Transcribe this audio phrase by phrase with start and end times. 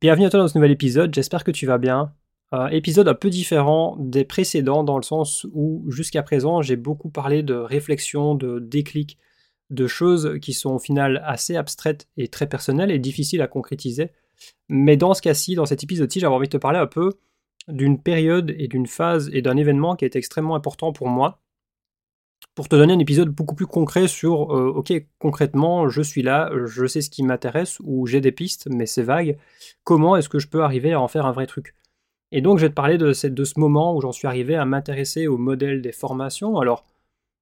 [0.00, 2.14] Bienvenue à toi dans ce nouvel épisode, j'espère que tu vas bien.
[2.52, 7.10] Un épisode un peu différent des précédents dans le sens où jusqu'à présent j'ai beaucoup
[7.10, 9.18] parlé de réflexion, de déclic,
[9.70, 14.12] de choses qui sont au final assez abstraites et très personnelles et difficiles à concrétiser.
[14.68, 17.18] Mais dans ce cas-ci, dans cet épisode-ci, j'avais envie de te parler un peu
[17.66, 21.40] d'une période et d'une phase et d'un événement qui est extrêmement important pour moi.
[22.58, 26.50] Pour te donner un épisode beaucoup plus concret sur, euh, ok, concrètement, je suis là,
[26.66, 29.38] je sais ce qui m'intéresse, ou j'ai des pistes, mais c'est vague,
[29.84, 31.76] comment est-ce que je peux arriver à en faire un vrai truc?
[32.32, 34.64] Et donc, je vais te parler de, de ce moment où j'en suis arrivé à
[34.64, 36.58] m'intéresser au modèle des formations.
[36.58, 36.84] Alors,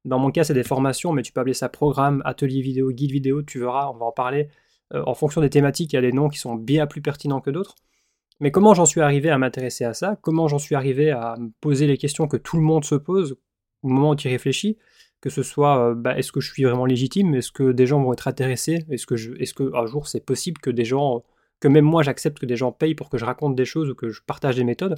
[0.05, 3.13] dans mon cas, c'est des formations, mais tu peux appeler ça programme, atelier vidéo, guide
[3.13, 4.51] vidéo, tu verras, on va en parler.
[4.93, 7.41] Euh, en fonction des thématiques, il y a des noms qui sont bien plus pertinents
[7.41, 7.77] que d'autres.
[8.41, 10.19] Mais comment j'en suis arrivé à m'intéresser à ça?
[10.21, 13.39] Comment j'en suis arrivé à me poser les questions que tout le monde se pose
[13.81, 14.77] au moment où tu réfléchis?
[15.21, 17.35] Que ce soit, euh, bah, est-ce que je suis vraiment légitime?
[17.35, 18.85] Est-ce que des gens vont être intéressés?
[18.91, 21.25] Est-ce que, un jour c'est possible que des gens,
[21.61, 23.95] que même moi j'accepte que des gens payent pour que je raconte des choses ou
[23.95, 24.97] que je partage des méthodes?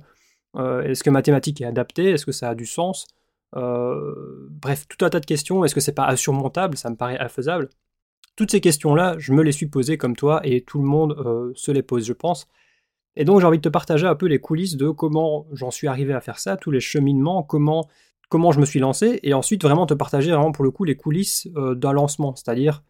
[0.57, 2.11] Euh, Est-ce que ma thématique est adaptée?
[2.11, 3.07] Est-ce que ça a du sens?
[3.55, 5.65] Bref, tout un tas de questions.
[5.65, 6.77] Est-ce que c'est pas insurmontable?
[6.77, 7.71] Ça me paraît infaisable.
[8.37, 11.71] Toutes ces questions-là, je me les suis posées comme toi et tout le monde se
[11.71, 12.49] les pose, je pense.
[13.17, 15.89] Et donc j'ai envie de te partager un peu les coulisses de comment j'en suis
[15.89, 17.89] arrivé à faire ça, tous les cheminements, comment,
[18.29, 20.97] comment je me suis lancé, et ensuite vraiment te partager vraiment pour le coup les
[20.97, 22.83] coulisses euh, d'un lancement, c'est-à-dire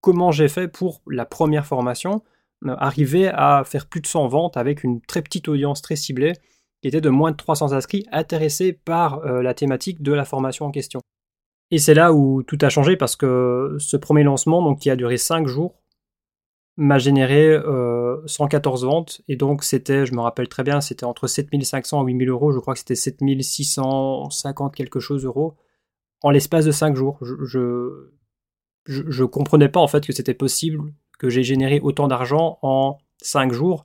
[0.00, 2.22] comment j'ai fait pour la première formation,
[2.66, 6.32] euh, arriver à faire plus de 100 ventes avec une très petite audience très ciblée,
[6.80, 10.66] qui était de moins de 300 inscrits intéressés par euh, la thématique de la formation
[10.66, 11.00] en question.
[11.70, 14.96] Et c'est là où tout a changé parce que ce premier lancement, donc qui a
[14.96, 15.74] duré 5 jours,
[16.76, 17.56] m'a généré
[18.26, 19.22] 114 euh, ventes.
[19.28, 22.52] Et donc, c'était, je me rappelle très bien, c'était entre 7500 et 8000 euros.
[22.52, 25.56] Je crois que c'était 7650 quelque chose euros
[26.22, 27.18] en l'espace de 5 jours.
[27.22, 28.08] Je,
[28.86, 33.52] je, comprenais pas en fait que c'était possible que j'ai généré autant d'argent en 5
[33.52, 33.84] jours.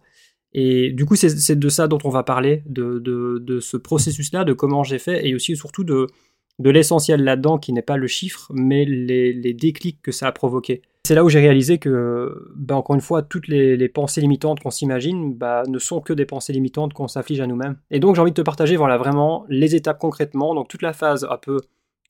[0.54, 4.54] Et du coup, c'est de ça dont on va parler, de, de, ce processus-là, de
[4.54, 6.08] comment j'ai fait, et aussi surtout de,
[6.58, 10.32] de l'essentiel là-dedans, qui n'est pas le chiffre, mais les, les déclics que ça a
[10.32, 10.82] provoqué.
[11.08, 14.72] C'est là où j'ai réalisé que, bah, encore une fois, toutes les, pensées limitantes qu'on
[14.72, 17.78] s'imagine bah, ne sont que des pensées limitantes qu'on s'afflige à nous-mêmes.
[17.92, 20.92] Et donc j'ai envie de te partager voilà, vraiment les étapes concrètement, donc toute la
[20.92, 21.62] phase un peu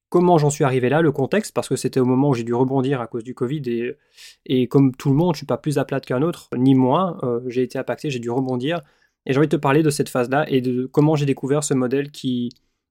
[0.10, 2.56] comment j'en suis arrivé là, le contexte, parce que c'était au moment où j'ai dû
[2.56, 3.98] rebondir à cause du Covid, et,
[4.48, 7.20] et comme tout le monde, je suis pas plus à plate qu'un autre, ni moins,
[7.22, 8.82] euh, j'ai été impacté, j'ai dû rebondir,
[9.28, 11.76] et j'ai envie de te parler de cette phase-là, et de comment j'ai découvert ce
[11.76, 12.50] modèle qui,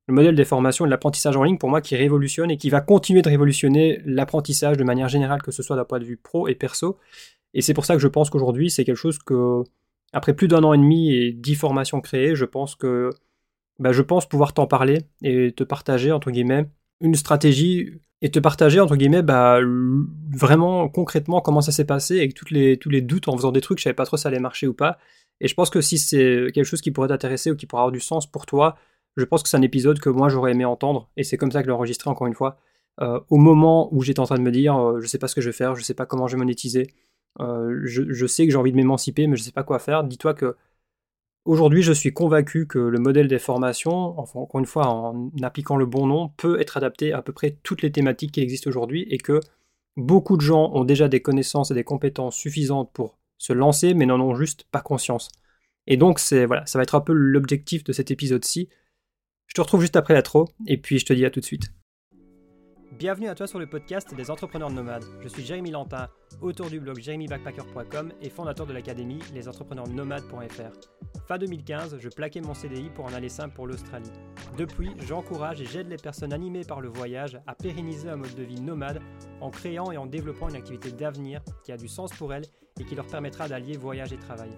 [0.09, 2.71] le modèle des formations et de l'apprentissage en ligne, pour moi, qui révolutionne et qui
[2.71, 6.17] va continuer de révolutionner l'apprentissage de manière générale, que ce soit d'un point de vue
[6.17, 6.99] pro et perso.
[7.55, 9.63] Et c'est pour ça que je pense qu'aujourd'hui, c'est quelque chose que,
[10.13, 13.11] après plus d'un an et demi et dix formations créées, je pense que,
[13.79, 16.67] bah, je pense pouvoir t'en parler et te partager, entre guillemets,
[17.01, 17.91] une stratégie
[18.23, 19.59] et te partager, entre guillemets, bah,
[20.31, 22.49] vraiment concrètement comment ça s'est passé avec toutes
[22.81, 24.67] tous les doutes en faisant des trucs, je savais pas trop si ça allait marcher
[24.67, 24.99] ou pas.
[25.41, 27.93] Et je pense que si c'est quelque chose qui pourrait t'intéresser ou qui pourrait avoir
[27.93, 28.77] du sens pour toi,
[29.17, 31.61] je pense que c'est un épisode que moi j'aurais aimé entendre, et c'est comme ça
[31.61, 32.59] que je l'ai enregistré encore une fois.
[33.01, 35.35] Euh, au moment où j'étais en train de me dire, euh, je sais pas ce
[35.35, 36.89] que je vais faire, je sais pas comment je vais monétiser,
[37.41, 40.05] euh, je, sais que j'ai envie de m'émanciper, mais je sais pas quoi faire.
[40.05, 40.57] Dis-toi que
[41.45, 45.77] aujourd'hui, je suis convaincu que le modèle des formations, enfin, encore une fois, en appliquant
[45.77, 49.07] le bon nom, peut être adapté à peu près toutes les thématiques qui existent aujourd'hui,
[49.11, 49.41] et que
[49.97, 54.07] beaucoup de gens ont déjà des connaissances et des compétences suffisantes pour se lancer, mais
[54.07, 55.31] n'en ont juste pas conscience.
[55.87, 58.69] Et donc, c'est voilà, ça va être un peu l'objectif de cet épisode-ci,
[59.47, 61.73] je te retrouve juste après l'intro, et puis je te dis à tout de suite.
[62.99, 65.05] Bienvenue à toi sur le podcast des entrepreneurs nomades.
[65.21, 66.09] Je suis Jérémy Lantin,
[66.41, 71.27] auteur du blog jérémybackpacker.com et fondateur de l'académie lesentrepreneursnomades.fr.
[71.29, 74.11] Fin 2015, je plaquais mon CDI pour en aller simple pour l'Australie.
[74.57, 78.43] Depuis, j'encourage et j'aide les personnes animées par le voyage à pérenniser un mode de
[78.45, 79.03] vie nomade
[79.43, 82.47] en créant et en développant une activité d'avenir qui a du sens pour elles
[82.81, 84.51] et qui leur permettra d'allier voyage et travail.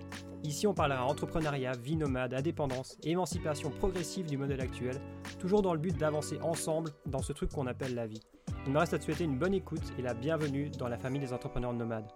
[0.45, 5.01] Ici, on parlera entrepreneuriat, vie nomade, indépendance émancipation progressive du modèle actuel,
[5.39, 8.21] toujours dans le but d'avancer ensemble dans ce truc qu'on appelle la vie.
[8.67, 11.21] Il me reste à te souhaiter une bonne écoute et la bienvenue dans la famille
[11.21, 12.09] des entrepreneurs nomades.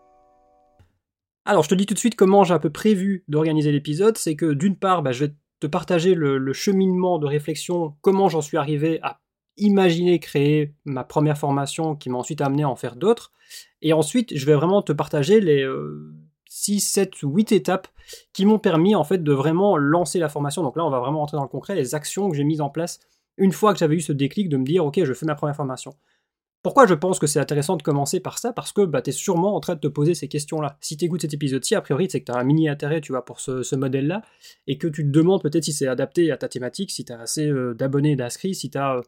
[1.45, 4.17] Alors, je te dis tout de suite comment j'ai un peu prévu d'organiser l'épisode.
[4.17, 8.43] C'est que d'une part, bah, je vais te partager le, cheminement de réflexion, comment j'en
[8.43, 9.21] suis arrivé à
[9.57, 13.33] imaginer créer ma première formation qui m'a ensuite amené à en faire d'autres.
[13.83, 15.69] Et ensuite, je vais vraiment te partager les
[16.49, 17.89] 6, 7, 8 étapes
[18.33, 20.63] qui m'ont permis en fait de vraiment lancer la formation.
[20.63, 22.71] Donc là, on va vraiment rentrer dans le concret, les actions que j'ai mises en
[22.71, 23.01] place
[23.39, 25.57] une fois que j'avais eu ce déclic de me dire, ok, je fais ma première
[25.57, 25.95] formation.
[26.63, 28.53] Pourquoi je pense que c'est intéressant de commencer par ça?
[28.53, 30.79] Parce que bah, tu es sûrement en train de te poser ces questions-là.
[30.81, 33.13] Si tu écoutes cet épisode-ci, a priori, c'est que tu as un mini intérêt tu
[33.13, 34.23] vois, pour ce, modèle-là,
[34.69, 37.21] et que tu te demandes peut-être si c'est adapté à ta thématique, si tu as
[37.21, 39.01] assez euh, d'abonnés d'inscrits, si tu euh,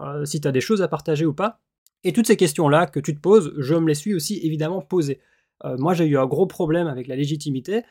[0.00, 1.60] euh, si as des choses à partager ou pas.
[2.04, 5.20] Et toutes ces questions-là que tu te poses, je me les suis aussi évidemment posées.
[5.64, 7.82] moi, j'ai eu un gros problème avec la légitimité,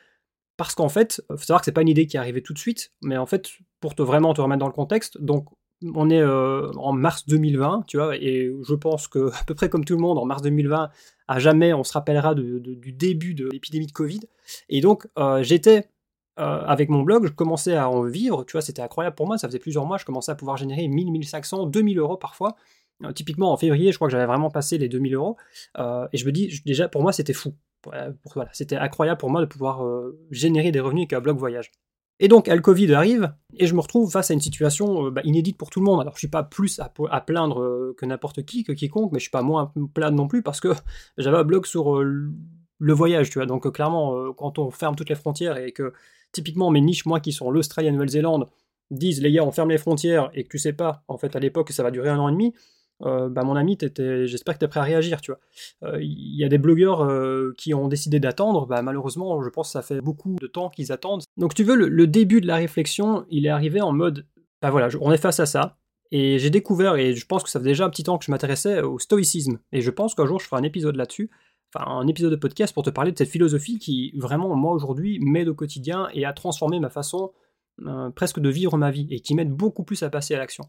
[0.57, 2.57] parce qu'en fait, faut savoir que c'est pas une idée qui est arrivée tout de
[2.57, 3.49] suite, mais en fait,
[3.79, 5.47] pour te vraiment te remettre dans le contexte, donc
[5.95, 9.69] on est euh, en mars 2020, tu vois, et je pense que à peu près
[9.69, 10.89] comme tout le monde, en mars 2020,
[11.27, 14.21] à jamais on se rappellera du début de l'épidémie de Covid.
[14.69, 15.89] Et donc euh, j'étais
[16.39, 19.37] euh, avec mon blog, je commençais à en vivre, tu vois, c'était incroyable pour moi,
[19.37, 22.55] ça faisait plusieurs mois, je commençais à pouvoir générer 1000, 1500, 2000 euros parfois.
[23.15, 25.37] Typiquement en février, je crois que j'avais vraiment passé les 2000 euros,
[25.77, 27.53] et je me dis, déjà pour moi c'était fou.
[28.53, 29.85] C'était incroyable pour moi de pouvoir
[30.31, 31.71] générer des revenus avec un blog voyage.
[32.19, 35.21] Et donc, le Covid arrive, et je me retrouve face à une situation euh, bah,
[35.23, 36.01] inédite pour tout le monde.
[36.01, 39.25] Alors, je suis pas plus à, plaindre euh, que n'importe qui, que quiconque, mais je
[39.25, 40.69] suis pas moins à plaindre non plus parce que
[41.17, 42.31] j'avais un blog sur euh,
[42.79, 43.45] le voyage, tu vois.
[43.45, 45.93] Donc, clairement, quand on ferme toutes les frontières et que,
[46.31, 48.47] typiquement, mes niches, moi, qui sont l'Australie et la Nouvelle-Zélande,
[48.89, 51.39] disent, les gars, on ferme les frontières, et que tu sais pas, en fait, à
[51.39, 52.53] l'époque, ça va durer un an et demi,
[53.05, 55.39] euh, bah, mon ami, j'espère que tu es prêt à réagir, tu vois.
[55.81, 59.67] Il euh, y a des blogueurs euh, qui ont décidé d'attendre, bah, malheureusement, je pense
[59.67, 61.23] que ça fait beaucoup de temps qu'ils attendent.
[61.37, 64.25] Donc, tu veux, le, début de la réflexion, il est arrivé en mode,
[64.61, 65.77] bah voilà, on est face à ça,
[66.11, 68.31] et j'ai découvert, et je pense que ça fait déjà un petit temps que je
[68.31, 71.29] m'intéressais au stoïcisme, et je pense qu'un jour je ferai un épisode là-dessus,
[71.75, 75.19] enfin un épisode de podcast pour te parler de cette philosophie qui, vraiment, moi aujourd'hui,
[75.21, 77.33] m'aide au quotidien et a transformé ma façon
[78.15, 80.63] presque de vivre ma vie, et qui m'aide beaucoup plus à passer à l'action.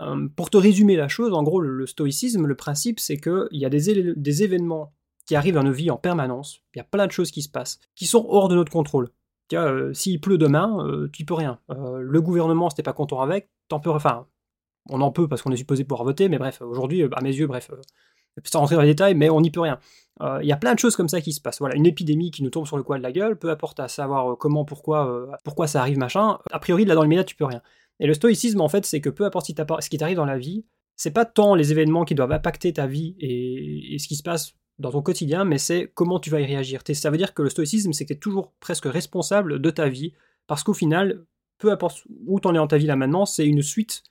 [0.00, 3.64] Euh, pour te résumer la chose, en gros, le, stoïcisme, le principe, c'est qu'il y
[3.64, 4.92] a des, événements
[5.26, 7.48] qui arrivent dans nos vies en permanence, il y a plein de choses qui se
[7.48, 9.10] passent, qui sont hors de notre contrôle.
[9.52, 11.60] Euh, s'il pleut demain, euh, tu peux rien.
[11.68, 13.90] le gouvernement, si pas content avec, t'en peux.
[13.90, 14.26] Enfin,
[14.90, 17.46] on en peut parce qu'on est supposé pouvoir voter, mais bref, aujourd'hui, à mes yeux,
[17.46, 17.70] bref,
[18.44, 19.78] sans rentrer dans les détails, mais on n'y peut rien.
[20.40, 21.60] Il y a plein de choses comme ça qui se passent.
[21.60, 23.88] Voilà, une épidémie qui nous tombe sur le coin de la gueule, peu importe à
[23.88, 26.38] savoir comment, pourquoi, pourquoi ça arrive, machin.
[26.50, 27.62] A priori, là dans le média, tu peux rien.
[28.00, 30.64] Et le stoïcisme, en fait, c'est que peu importe ce qui t'arrive dans la vie,
[30.96, 34.54] c'est pas tant les événements qui doivent impacter ta vie et, ce qui se passe
[34.78, 36.82] dans ton quotidien, mais c'est comment tu vas y réagir.
[36.94, 39.88] Ça veut dire que le stoïcisme, c'est que tu es toujours presque responsable de ta
[39.88, 40.12] vie,
[40.46, 41.24] parce qu'au final,
[41.58, 44.02] peu importe où tu en es dans ta vie là maintenant, c'est une suite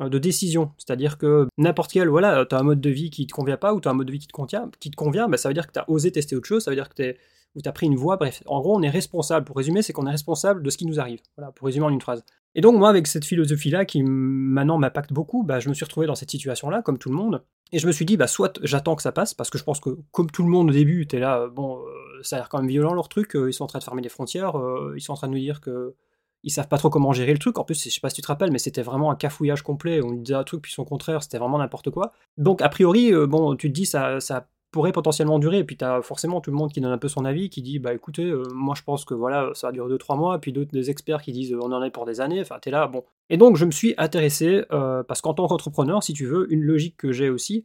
[0.00, 0.72] euh, de décisions.
[0.76, 3.72] C'est-à-dire que n'importe quel, voilà, tu as un mode de vie qui te convient pas,
[3.72, 5.48] ou tu as un mode de vie qui te convient, qui te convient bah, ça
[5.48, 7.18] veut dire que tu as osé tester autre chose, ça veut dire que tu
[7.54, 8.42] ou tu as pris une voie, bref.
[8.46, 9.44] En gros, on est responsable.
[9.44, 11.20] Pour résumer, c'est qu'on est responsable de ce qui nous arrive.
[11.36, 12.24] Voilà, pour résumer en une phrase.
[12.54, 16.06] Et donc moi, avec cette philosophie-là qui maintenant m'impacte beaucoup, bah, je me suis retrouvé
[16.06, 17.44] dans cette situation-là, comme tout le monde.
[17.72, 19.78] Et je me suis dit, bah, soit j'attends que ça passe, parce que je pense
[19.80, 22.48] que comme tout le monde au début, t'es là, euh, bon, euh, ça a l'air
[22.48, 24.54] quand même violent leur truc, euh, ils sont en train de fermer les frontières,
[24.96, 25.94] ils sont en train de nous dire que
[26.42, 27.58] ils savent pas trop comment gérer le truc.
[27.58, 30.00] En plus, je sais pas si tu te rappelles, mais c'était vraiment un cafouillage complet.
[30.02, 32.12] On disait un truc puis son contraire, c'était vraiment n'importe quoi.
[32.38, 35.58] Donc a priori, bon, tu te dis ça, ça pourrait potentiellement durer.
[35.58, 37.62] Et puis tu as forcément tout le monde qui donne un peu son avis, qui
[37.62, 40.52] dit bah écoutez, euh, moi je pense que voilà, ça va durer 2-3 mois, puis
[40.52, 43.04] d'autres des experts qui disent on en est pour des années, enfin t'es là, bon.
[43.28, 46.62] Et donc je me suis intéressé, euh, parce qu'en tant qu'entrepreneur, si tu veux, une
[46.62, 47.64] logique que j'ai aussi,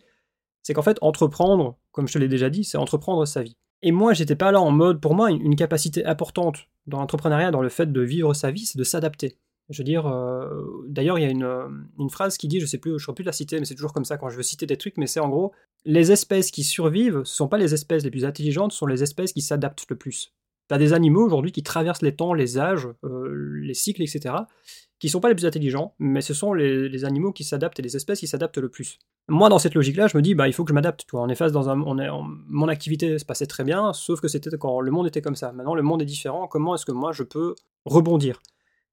[0.63, 3.55] c'est qu'en fait, entreprendre, comme je te l'ai déjà dit, c'est entreprendre sa vie.
[3.83, 7.61] Et moi, j'étais pas là en mode, pour moi, une capacité importante dans l'entrepreneuriat, dans
[7.61, 9.37] le fait de vivre sa vie, c'est de s'adapter.
[9.69, 11.67] Je veux dire, euh, d'ailleurs, il y a euh,
[11.97, 13.73] une, phrase qui dit, je sais plus, je ne saurais plus la citer, mais c'est
[13.73, 15.53] toujours comme ça quand je veux citer des trucs, mais c'est en gros,
[15.85, 19.01] les espèces qui survivent, ce sont pas les espèces les plus intelligentes, ce sont les
[19.01, 20.33] espèces qui s'adaptent le plus.
[20.69, 24.35] Tu as des animaux aujourd'hui qui traversent les temps, les âges, euh, les cycles, etc.,
[24.99, 27.95] qui sont pas les plus intelligents, mais ce sont les, animaux qui s'adaptent et les
[27.95, 28.99] espèces qui s'adaptent le plus.
[29.27, 31.05] Moi, dans cette logique-là, je me dis, bah, il faut que je m'adapte.
[31.13, 34.79] On est face dans un, mon activité se passait très bien, sauf que c'était quand
[34.79, 35.51] le monde était comme ça.
[35.51, 36.47] Maintenant, le monde est différent.
[36.47, 38.39] Comment est-ce que moi je peux rebondir?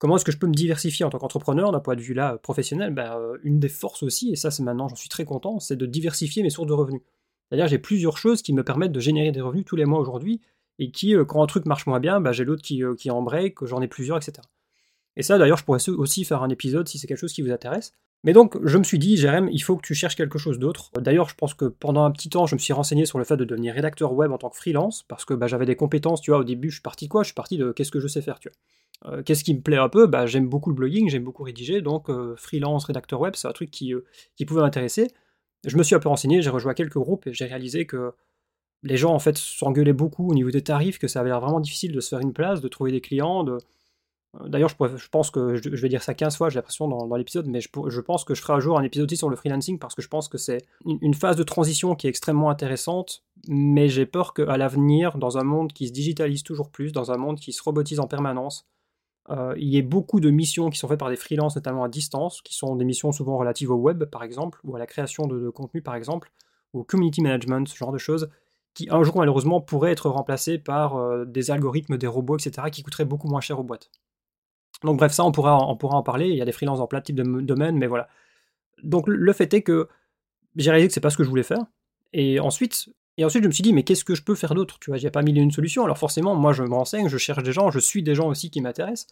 [0.02, 2.36] Comment est-ce que je peux me diversifier en tant qu'entrepreneur d'un point de vue là
[2.36, 2.92] professionnel?
[2.92, 5.76] Ben, euh, Une des forces aussi, et ça c'est maintenant j'en suis très content, c'est
[5.76, 7.02] de diversifier mes sources de revenus.
[7.48, 10.40] C'est-à-dire j'ai plusieurs choses qui me permettent de générer des revenus tous les mois aujourd'hui,
[10.80, 13.12] et qui, euh, quand un truc marche moins bien, ben, j'ai l'autre qui, euh, qui
[13.12, 14.40] en break, j'en ai plusieurs, etc.
[15.14, 17.52] Et ça d'ailleurs je pourrais aussi faire un épisode si c'est quelque chose qui vous
[17.52, 17.92] intéresse.
[18.24, 20.90] Mais donc, je me suis dit, Jérém, il faut que tu cherches quelque chose d'autre.
[21.00, 23.36] D'ailleurs, je pense que pendant un petit temps, je me suis renseigné sur le fait
[23.36, 26.32] de devenir rédacteur web en tant que freelance, parce que bah, j'avais des compétences, tu
[26.32, 27.22] vois, au début, je suis parti de quoi?
[27.22, 28.56] Je suis parti de qu'est-ce que je sais faire, tu vois?
[29.06, 30.06] Euh, qu'est-ce qui me plaît un peu?
[30.06, 33.52] Bah, J'aime beaucoup le blogging, j'aime beaucoup rédiger, donc euh, freelance, rédacteur web, c'est un
[33.52, 34.04] truc qui, euh,
[34.36, 35.08] qui pouvait m'intéresser.
[35.66, 38.12] Je me suis un peu renseigné, j'ai rejoint quelques groupes et j'ai réalisé que
[38.82, 41.60] les gens en fait s'engueulaient beaucoup au niveau des tarifs, que ça avait l'air vraiment
[41.60, 43.44] difficile de se faire une place, de trouver des clients.
[44.46, 47.60] D'ailleurs, je, pense que je, vais dire ça 15 fois, j'ai l'impression dans, l'épisode, mais
[47.60, 47.68] je,
[48.00, 50.08] pense que je ferai un jour un épisode aussi sur le freelancing parce que je
[50.08, 54.56] pense que c'est une, phase de transition qui est extrêmement intéressante, mais j'ai peur qu'à
[54.56, 58.00] l'avenir, dans un monde qui se digitalise toujours plus, dans un monde qui se robotise
[58.00, 58.66] en permanence,
[59.30, 61.88] euh, il y a beaucoup de missions qui sont faites par des freelances, notamment à
[61.88, 65.26] distance, qui sont des missions souvent relatives au web, par exemple, ou à la création
[65.26, 66.32] de, contenu, par exemple,
[66.72, 68.30] ou au community management, ce genre de choses,
[68.74, 72.82] qui un jour, malheureusement, pourraient être remplacées par euh, des algorithmes, des robots, etc., qui
[72.82, 73.90] coûteraient beaucoup moins cher aux boîtes.
[74.82, 76.28] Donc, bref, ça, on pourra, on pourra en parler.
[76.28, 78.08] Il y a des freelances en plein type de domaines, mais voilà.
[78.82, 79.88] Donc, le fait est que
[80.56, 81.64] j'ai réalisé que c'est pas ce que je voulais faire.
[82.12, 82.88] Et ensuite,
[83.18, 84.96] Et ensuite, je me suis dit, mais qu'est-ce que je peux faire d'autre Tu vois,
[84.96, 85.84] j'ai pas mis une solution.
[85.84, 88.50] Alors forcément, moi, je me renseigne, je cherche des gens, je suis des gens aussi
[88.50, 89.06] qui m'intéressent.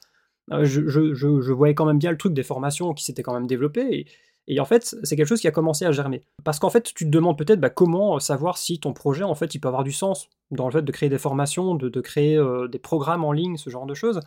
[0.52, 4.07] Euh, je, voyais quand même bien le truc des formations qui s'étaient quand même développées.
[4.49, 6.23] Et, en fait, c'est quelque chose qui a commencé à germer.
[6.45, 9.54] Parce qu'en fait, tu te demandes peut-être bah, comment savoir si ton projet, en fait,
[9.54, 12.66] il peut avoir du sens dans le fait de créer des formations, de, créer euh,
[12.69, 14.21] des programmes en ligne, ce genre de choses.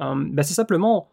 [0.00, 1.08] Euh, bah, c'est simplement,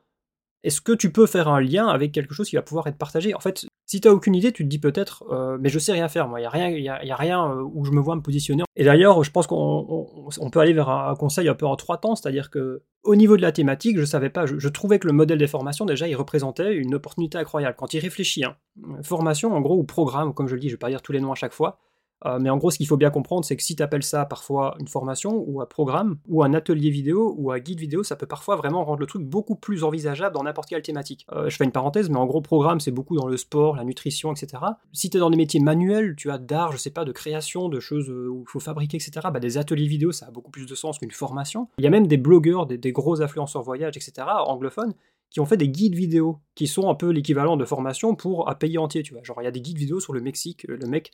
[0.63, 3.33] est-ce que tu peux faire un lien avec quelque chose qui va pouvoir être partagé?
[3.33, 5.91] En fait, si tu n'as aucune idée, tu te dis peut-être, euh, mais je sais
[5.91, 8.15] rien faire, moi, il n'y a rien, y a, rien euh, où je me vois
[8.15, 8.63] me positionner.
[8.77, 12.15] Et d'ailleurs, je pense qu'on peut aller vers un, conseil un peu en trois temps,
[12.15, 15.39] c'est-à-dire que au niveau de la thématique, je savais pas, je, trouvais que le modèle
[15.39, 17.75] des formations, déjà, il représentait une opportunité incroyable.
[17.77, 18.55] Quand il réfléchit, hein,
[19.03, 21.11] formation, en gros, ou programme, comme je le dis, je ne vais pas dire tous
[21.11, 21.77] les noms à chaque fois,
[22.25, 24.25] euh, mais en gros, ce qu'il faut bien comprendre, c'est que si tu appelles ça
[24.25, 28.15] parfois une formation, ou un programme, ou un atelier vidéo, ou un guide vidéo, ça
[28.15, 31.25] peut parfois vraiment rendre le truc beaucoup plus envisageable dans n'importe quelle thématique.
[31.31, 33.83] Euh, je fais une parenthèse, mais en gros, programme, c'est beaucoup dans le sport, la
[33.83, 34.63] nutrition, etc.
[34.93, 37.69] Si tu es dans des métiers manuels, tu as d'art, je sais pas, de création,
[37.69, 40.51] de choses euh, où il faut fabriquer, etc., bah, des ateliers vidéo, ça a beaucoup
[40.51, 41.67] plus de sens qu'une formation.
[41.77, 44.93] Il y a même des blogueurs, des, des gros influenceurs voyage, etc., anglophones,
[45.31, 48.55] qui ont fait des guides vidéo, qui sont un peu l'équivalent de formation pour un
[48.55, 49.23] pays entier, tu vois.
[49.23, 51.11] Genre, il y a des guides vidéo sur le Mexique, le mec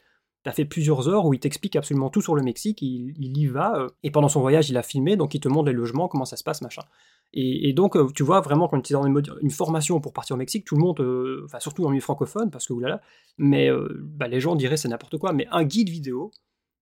[0.48, 3.76] a fait plusieurs heures où il t'explique absolument tout sur le Mexique, il, y va,
[3.78, 6.26] euh, et pendant son voyage, il a filmé, donc il te montre les logements, comment
[6.26, 6.84] ça se passe, machin.
[7.34, 10.40] Et, donc, euh, tu vois, vraiment, quand tu es dans une, formation pour partir au
[10.40, 13.02] Mexique, tout le monde, euh, enfin, surtout le milieu francophone, parce que oulala,
[13.38, 16.32] mais bah, les gens diraient c'est n'importe quoi, mais un guide vidéo,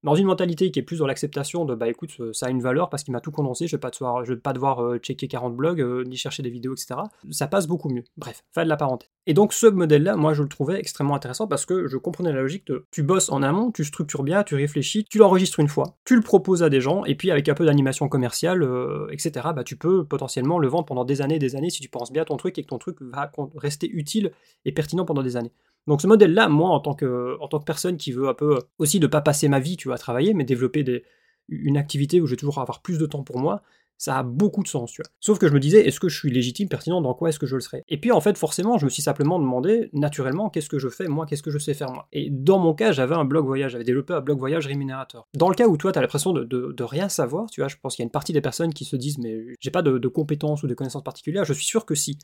[0.05, 2.61] dans une mentalité qui est plus dans l'acceptation de bah écoute, euh, ça a une
[2.61, 5.27] valeur parce qu'il m'a tout condensé, je vais pas devoir, je pas devoir euh, checker
[5.27, 6.99] 40 blogs, euh, ni chercher des vidéos, etc.
[7.31, 8.03] Ça passe beaucoup mieux.
[8.15, 9.09] Bref, fin de la parenthèse.
[9.25, 12.41] Et donc ce modèle-là, moi je le trouvais extrêmement intéressant parce que je comprenais la
[12.41, 15.97] logique de tu bosses en amont, tu structures bien, tu réfléchis, tu l'enregistres une fois,
[16.05, 18.63] tu le proposes à des gens, et puis avec un peu d'animation commerciale,
[19.11, 22.11] etc., bah tu peux potentiellement le vendre pendant des années, des années si tu penses
[22.11, 24.31] bien à ton truc et que ton truc va rester utile
[24.65, 25.51] et pertinent pendant des années.
[25.87, 28.59] Donc ce modèle-là, moi, en tant, que, en tant que personne qui veut un peu
[28.79, 31.03] aussi ne pas passer ma vie, à travailler, mais développer
[31.47, 33.61] une activité où je vais toujours avoir plus de temps pour moi,
[33.97, 35.09] ça a beaucoup de sens, tu vois.
[35.19, 37.45] Sauf que je me disais, est-ce que je suis légitime, pertinent, dans quoi est-ce que
[37.45, 37.83] je le serais?
[37.87, 41.07] Et puis en fait, forcément, je me suis simplement demandé, naturellement, qu'est-ce que je fais,
[41.07, 42.07] moi, qu'est-ce que je sais faire, moi?
[42.11, 45.27] Et dans mon cas, j'avais un blog voyage, j'avais développé un blog voyage rémunérateur.
[45.33, 47.77] Dans le cas où toi, tu as l'impression de, de, rien savoir, tu vois, je
[47.81, 49.97] pense qu'il y a une partie des personnes qui se disent, mais j'ai pas de,
[49.97, 52.17] de compétences ou de connaissances particulières, je suis sûr que si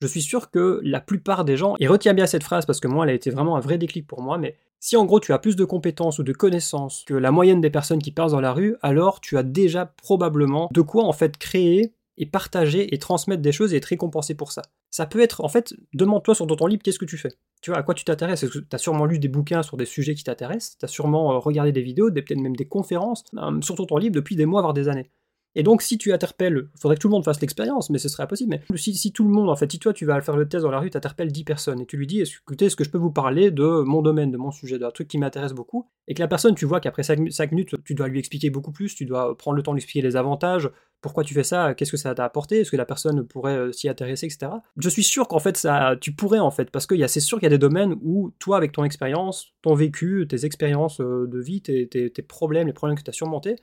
[0.00, 2.88] je suis sûr que la plupart des gens, et retiens bien cette phrase parce que
[2.88, 5.32] moi elle a été vraiment un vrai déclic pour moi, mais si en gros tu
[5.32, 8.40] as plus de compétences ou de connaissances que la moyenne des personnes qui passent dans
[8.40, 12.98] la rue, alors tu as déjà probablement de quoi en fait créer et partager et
[12.98, 14.62] transmettre des choses et être récompensé pour ça.
[14.90, 17.32] Ça peut être, en fait, demande-toi sur ton temps libre, qu'est-ce que tu fais?
[17.62, 18.44] Tu vois, à quoi tu t'intéresses?
[18.50, 21.38] Tu as sûrement lu des bouquins sur des sujets qui t'intéressent, tu as sûrement euh,
[21.38, 24.60] regardé des vidéos, peut-être même des conférences euh, sur ton temps libre depuis des mois,
[24.60, 25.10] voire des années.
[25.54, 28.08] Et donc, si tu interpelles, il faudrait que tout le monde fasse l'expérience, mais ce
[28.08, 28.50] serait impossible.
[28.70, 30.70] Mais si, tout le monde, en fait, si toi tu vas faire le test dans
[30.70, 32.98] la rue, tu interpelles 10 personnes et tu lui dis, écoutez, est-ce que je peux
[32.98, 36.20] vous parler de mon domaine, de mon sujet, d'un truc qui m'intéresse beaucoup, et que
[36.20, 39.36] la personne, tu vois qu'après 5, minutes, tu dois lui expliquer beaucoup plus, tu dois
[39.36, 40.70] prendre le temps de lui expliquer les avantages,
[41.02, 43.72] pourquoi tu fais ça, qu'est-ce que ça t'a apporté, est-ce que la personne pourrait euh,
[43.72, 44.52] s'y intéresser, etc.
[44.78, 47.46] Je suis sûr qu'en fait, ça, tu pourrais, en fait, parce que c'est sûr qu'il
[47.46, 51.40] y a des domaines où toi, avec ton expérience, ton vécu, tes expériences euh, de
[51.40, 53.56] vie, tes, tes problèmes, les problèmes que tu as surmontés,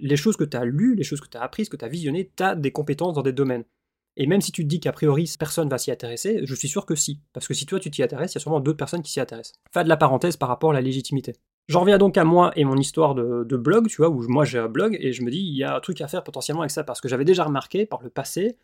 [0.00, 1.88] les choses que tu as lues, les choses que tu as apprises, que tu as
[1.88, 3.64] visionnées, tu as des compétences dans des domaines.
[4.16, 6.86] Et même si tu te dis qu'a priori personne va s'y intéresser, je suis sûr
[6.86, 7.20] que si.
[7.32, 9.20] Parce que si toi tu t'y intéresses, il y a sûrement d'autres personnes qui s'y
[9.20, 9.54] intéressent.
[9.72, 11.34] Fin de la parenthèse par rapport à la légitimité.
[11.68, 14.58] J'en reviens donc à moi et mon histoire de, blog, tu vois, où moi j'ai
[14.58, 16.70] un blog et je me dis, il y a un truc à faire potentiellement avec
[16.70, 18.56] ça, parce que j'avais déjà remarqué par le passé,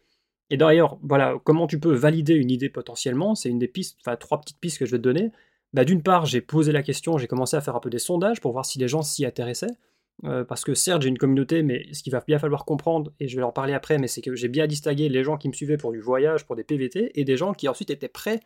[0.51, 4.17] et d'ailleurs, voilà, comment tu peux valider une idée potentiellement, c'est une des pistes, enfin
[4.17, 5.31] trois petites pistes que je vais te donner.
[5.73, 8.41] Bah, D'une part, j'ai posé la question, j'ai commencé à faire un peu des sondages
[8.41, 9.77] pour voir si les gens s'y intéressaient.
[10.23, 13.27] Euh, parce que certes j'ai une communauté, mais ce qu'il va bien falloir comprendre, et
[13.27, 15.77] je vais en parler après, c'est que j'ai bien distingué les gens qui me suivaient
[15.77, 18.41] pour du voyage, pour des PVT, et des gens qui ensuite étaient prêts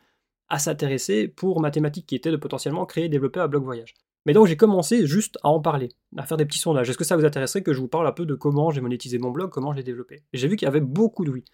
[0.48, 3.94] à s'intéresser pour mathématiques, qui était de potentiellement créer et développer un blog voyage.
[4.26, 6.88] Mais donc j'ai commencé juste à en parler, à faire des petits sondages.
[6.88, 9.18] Est-ce que ça vous intéresserait que je vous parle un peu de comment j'ai monétisé
[9.18, 10.22] mon blog, comment je l'ai développé?
[10.32, 11.44] J'ai vu qu'il y avait beaucoup de oui.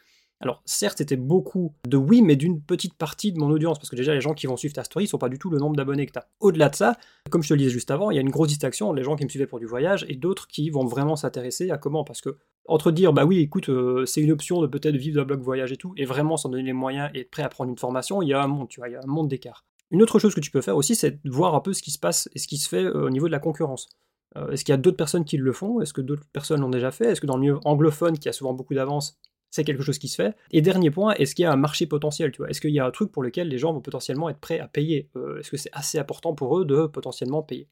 [0.41, 3.97] Alors certes, c'était beaucoup de oui, mais d'une petite partie de mon audience, parce que
[3.97, 5.76] déjà les gens qui vont suivre ta story ne sont pas du tout le nombre
[5.76, 6.29] d'abonnés que tu as.
[6.41, 6.97] Au-delà de ça,
[7.31, 9.17] comme je te le disais juste avant, il y a une grosse distinction les gens
[9.17, 12.21] qui me suivaient pour du voyage et d'autres qui vont vraiment s'intéresser à comment, parce
[12.21, 12.37] que
[12.67, 15.73] entre dire bah oui, écoute, euh, c'est une option de peut-être vivre d'un blog voyage
[15.73, 18.23] et tout, et vraiment s'en donner les moyens et être prêt à prendre une formation,
[18.23, 19.64] il y a un monde, tu vois, il y a un monde d'écart.
[19.91, 21.91] Une autre chose que tu peux faire aussi, c'est de voir un peu ce qui
[21.91, 23.88] se passe et ce qui se fait euh, au niveau de la concurrence.
[24.37, 25.81] Euh, est-ce qu'il y a d'autres personnes qui le font?
[25.81, 27.07] Est-ce que d'autres personnes l'ont déjà fait?
[27.07, 29.19] Est-ce que dans le milieu anglophone, qui a souvent beaucoup d'avance,
[29.55, 30.35] c'est quelque chose qui se fait.
[30.51, 32.51] Et dernier point, est-ce qu'il y a un marché potentiel tu vois?
[32.51, 34.67] Est-ce qu'il y a un truc pour lequel les gens vont potentiellement être prêts à
[34.67, 35.09] payer?
[35.15, 37.69] Euh, Est-ce que c'est assez important pour eux de potentiellement payer?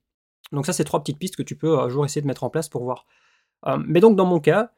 [0.53, 2.51] Donc ça, c'est trois petites pistes que tu peux un jour essayer de mettre en
[2.51, 3.05] place pour voir.
[3.67, 4.71] Euh, mais donc dans mon cas,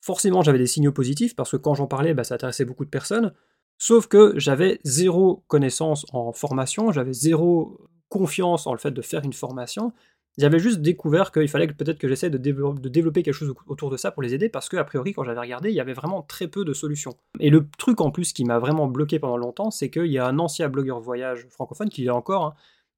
[0.00, 2.90] forcément j'avais des signaux positifs parce que quand j'en parlais, bah, ça intéressait beaucoup de
[2.90, 3.32] personnes.
[3.78, 7.78] Sauf que j'avais zéro connaissance en formation, j'avais zéro
[8.08, 9.92] confiance en le fait de faire une formation,
[10.38, 14.10] J'avais juste découvert qu'il fallait peut-être que j'essaie de, développer quelque chose autour de ça
[14.10, 16.48] pour les aider, parce que, a priori, quand j'avais regardé, il y avait vraiment très
[16.48, 17.16] peu de solutions.
[17.40, 20.26] Et le truc en plus qui m'a vraiment bloqué pendant longtemps, c'est qu'il y a
[20.26, 22.54] un ancien blogueur voyage francophone, qui est encore,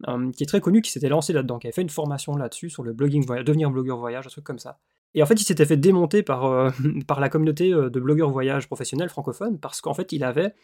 [0.07, 2.71] hein, qui est très connu, qui s'était lancé là-dedans, qui avait fait une formation là-dessus,
[2.71, 4.79] sur le blogging voyage, devenir blogueur voyage, un truc comme ça.
[5.15, 6.71] Et en fait, il s'était fait démonter par, euh,
[7.07, 10.55] par la communauté euh, de blogueurs voyage professionnels francophones, parce qu'en fait, il avait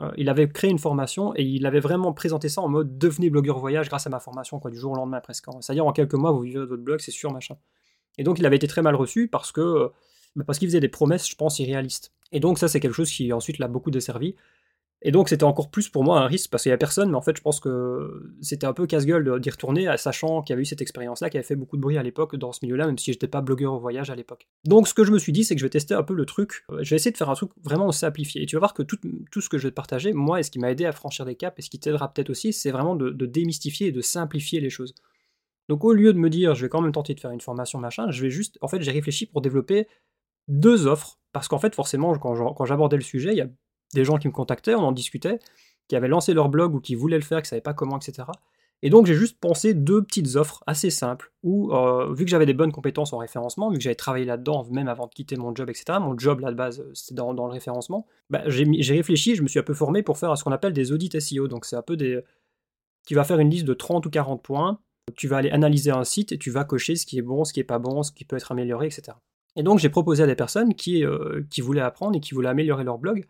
[0.00, 3.30] euh, il avait créé une formation et il avait vraiment présenté ça en mode devenez
[3.30, 5.46] blogueur voyage grâce à ma formation, quoi, du jour au lendemain presque.
[5.60, 7.56] C'est-à-dire en quelques mois, vous vivez votre blog, c'est sûr, machin.
[8.18, 9.90] Et donc il avait été très mal reçu parce que
[10.36, 12.12] bah, parce qu'il faisait des promesses, je pense, irréalistes.
[12.32, 14.36] Et donc ça, c'est quelque chose qui ensuite l'a beaucoup desservi.
[15.02, 17.16] Et donc c'était encore plus pour moi un risque parce qu'il n'y a personne, mais
[17.16, 20.62] en fait je pense que c'était un peu casse-gueule d'y retourner, sachant qu'il y avait
[20.62, 22.98] eu cette expérience-là qui avait fait beaucoup de bruit à l'époque dans ce milieu-là, même
[22.98, 24.46] si j'étais pas blogueur au voyage à l'époque.
[24.66, 26.26] Donc ce que je me suis dit, c'est que je vais tester un peu le
[26.26, 28.42] truc, je vais essayer de faire un truc vraiment simplifié.
[28.42, 28.98] Et tu vas voir que tout,
[29.40, 31.34] ce que je vais te partager, moi, et ce qui m'a aidé à franchir des
[31.34, 34.70] caps, et ce qui t'aidera peut-être aussi, c'est vraiment de, démystifier et de simplifier les
[34.70, 34.94] choses.
[35.70, 37.78] Donc au lieu de me dire, je vais quand même tenter de faire une formation
[37.78, 39.86] machin, je vais juste, en fait, j'ai réfléchi pour développer
[40.48, 43.48] deux offres, parce qu'en fait, forcément, quand j'abordais le sujet, il y a
[43.94, 45.38] des gens qui me contactaient, on en discutait,
[45.88, 47.98] qui avaient lancé leur blog ou qui voulaient le faire, qui ne savaient pas comment,
[47.98, 48.24] etc.
[48.82, 52.46] Et donc j'ai juste pensé deux petites offres assez simples, où euh, vu que j'avais
[52.46, 55.54] des bonnes compétences en référencement, vu que j'avais travaillé là-dedans même avant de quitter mon
[55.54, 59.42] job, etc., mon job là de base c'était dans, le référencement, bah, j'ai réfléchi, je
[59.42, 61.46] me suis un peu formé pour faire ce qu'on appelle des audits SEO.
[61.48, 62.20] Donc c'est un peu des...
[63.06, 64.80] Tu vas faire une liste de 30 ou 40 points,
[65.16, 67.52] tu vas aller analyser un site et tu vas cocher ce qui est bon, ce
[67.52, 69.16] qui est pas bon, ce qui peut être amélioré, etc.
[69.56, 72.48] Et donc j'ai proposé à des personnes qui, euh, qui voulaient apprendre et qui voulaient
[72.48, 73.26] améliorer leur blog,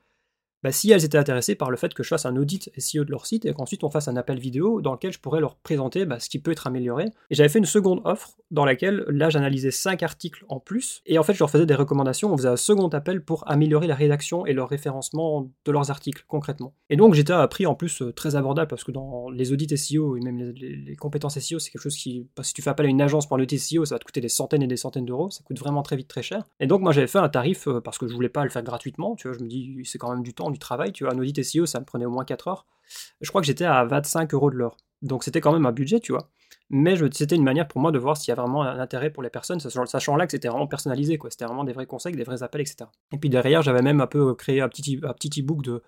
[0.62, 3.11] bah, si elles étaient intéressées par le fait que je fasse un audit SEO de
[3.11, 6.05] leur site et qu'ensuite on fasse un appel vidéo dans lequel je pourrais leur présenter
[6.05, 7.07] bah, ce qui peut être amélioré.
[7.31, 11.19] Et j'avais fait une seconde offre dans laquelle là j'analysais 5 articles en plus et
[11.19, 13.95] en fait je leur faisais des recommandations, on faisait un second appel pour améliorer la
[13.95, 16.75] rédaction et le référencement de leurs articles concrètement.
[16.90, 19.76] Et donc j'étais à prix en plus euh, très abordable parce que dans les audits
[19.76, 22.87] SEO et même les, compétences SEO c'est quelque chose qui, bah, si tu fais appel
[22.87, 24.76] à une agence pour un audit SEO ça va te coûter des centaines et des
[24.76, 26.45] centaines d'euros, ça coûte vraiment très vite très cher.
[26.59, 28.62] Et donc moi j'avais fait un tarif euh, parce que je voulais pas le faire
[28.62, 31.14] gratuitement, tu vois, je me dis c'est quand même du temps, du travail, tu vois,
[31.14, 32.66] un audit SEO, ça me prenait au moins 4 heures.
[33.21, 34.77] Je crois que j'étais à 25 euros de l'heure.
[35.03, 36.31] Donc c'était quand même un budget, tu vois.
[36.68, 39.22] Mais c'était une manière pour moi de voir s'il y a vraiment un intérêt pour
[39.22, 41.31] les personnes, sachant là que c'était vraiment personnalisé, quoi.
[41.31, 42.88] C'était vraiment des vrais conseils, des vrais appels, etc.
[43.12, 45.83] Et puis derrière, j'avais même un peu créé un petit, un petit e-book de,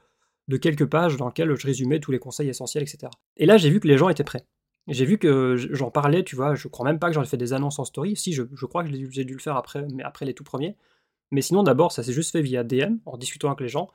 [0.49, 3.11] de quelques pages dans lequel je résumais tous les conseils essentiels, etc.
[3.37, 4.45] Et là, j'ai vu que les gens étaient prêts.
[4.89, 7.37] J'ai vu que j'en parlais, tu vois, je crois même pas que j'en ai fait
[7.37, 8.17] des annonces en story.
[8.17, 10.77] Si, je, je crois que j'ai dû le faire après, mais après les tout premiers.
[11.31, 13.89] Mais sinon, d'abord, ça s'est juste fait via DM, en discutant avec les gens.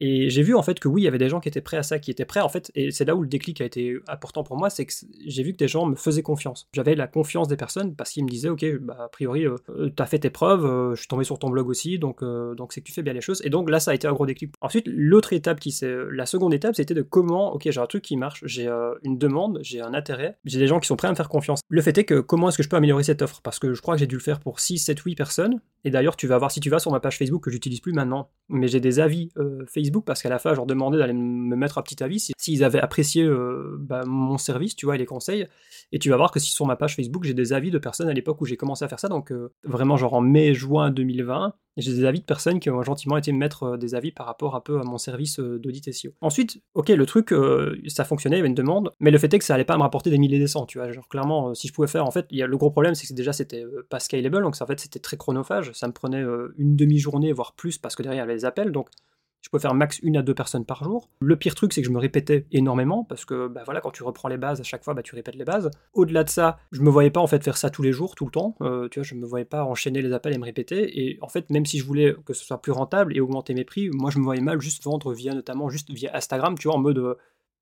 [0.00, 1.76] Et j'ai vu en fait que oui, il y avait des gens qui étaient prêts
[1.76, 3.98] à ça, qui étaient prêts en fait, et c'est là où le déclic a été
[4.08, 4.92] important pour moi, c'est que
[5.26, 6.68] j'ai vu que des gens me faisaient confiance.
[6.72, 9.90] J'avais la confiance des personnes parce qu'ils me disaient, ok, bah, a priori, euh, euh,
[9.94, 12.80] t'as fait tes preuves, euh, je suis tombé sur ton blog aussi, donc donc c'est
[12.80, 13.40] que tu fais bien les choses.
[13.44, 14.52] Et donc là, ça a été un gros déclic.
[14.60, 18.02] Ensuite, l'autre étape qui c'est, la seconde étape, c'était de comment, ok, j'ai un truc
[18.02, 18.68] qui marche, j'ai
[19.02, 21.60] une demande, j'ai un intérêt, j'ai des gens qui sont prêts à me faire confiance.
[21.68, 23.40] Le fait est que comment est-ce que je peux améliorer cette offre?
[23.42, 25.60] Parce que je crois que j'ai dû le faire pour 6, 7, 8 personnes.
[25.84, 27.92] Et d'ailleurs, tu vas voir si tu vas sur ma page Facebook que j'utilise plus
[27.92, 29.30] maintenant, mais j'ai des avis
[29.66, 32.80] Facebook parce qu'à la fin, genre demandé d'aller me mettre un petit avis s'ils avaient
[32.80, 35.46] apprécié euh, bah, mon service, tu vois, et les conseils.
[35.92, 38.08] Et tu vas voir que si sur ma page Facebook, j'ai des avis de personnes
[38.08, 41.54] à l'époque où j'ai commencé à faire ça, donc euh, vraiment genre en mai-juin 2020,
[41.76, 44.26] j'ai des avis de personnes qui ont gentiment été me mettre euh, des avis par
[44.26, 46.10] rapport un peu à mon service d'audit SEO.
[46.20, 47.34] Ensuite, ok, le truc,
[47.88, 49.76] ça fonctionnait, il y avait une demande, mais le fait est que ça allait pas
[49.76, 50.90] me rapporter des milliers des cents, tu vois.
[50.92, 53.14] Genre clairement, si je pouvais faire, en fait, y a, le gros problème, c'est que
[53.14, 56.24] déjà c'était pas scalable, donc en fait c'était très chronophage, ça me prenait
[56.56, 58.88] une demi-journée, voire plus, parce que derrière il y avait les appels, donc
[59.42, 61.08] je peux faire max une à deux personnes par jour.
[61.20, 64.02] Le pire truc, c'est que je me répétais énormément parce que bah voilà, quand tu
[64.02, 65.70] reprends les bases à chaque fois, bah, tu répètes les bases.
[65.94, 68.24] Au-delà de ça, je me voyais pas en fait faire ça tous les jours, tout
[68.26, 68.56] le temps.
[68.60, 71.00] Euh, tu vois, je me voyais pas enchaîner les appels et me répéter.
[71.00, 73.64] Et en fait, même si je voulais que ce soit plus rentable et augmenter mes
[73.64, 76.76] prix, moi je me voyais mal juste vendre via notamment juste via Instagram, tu vois,
[76.76, 77.14] en mode euh,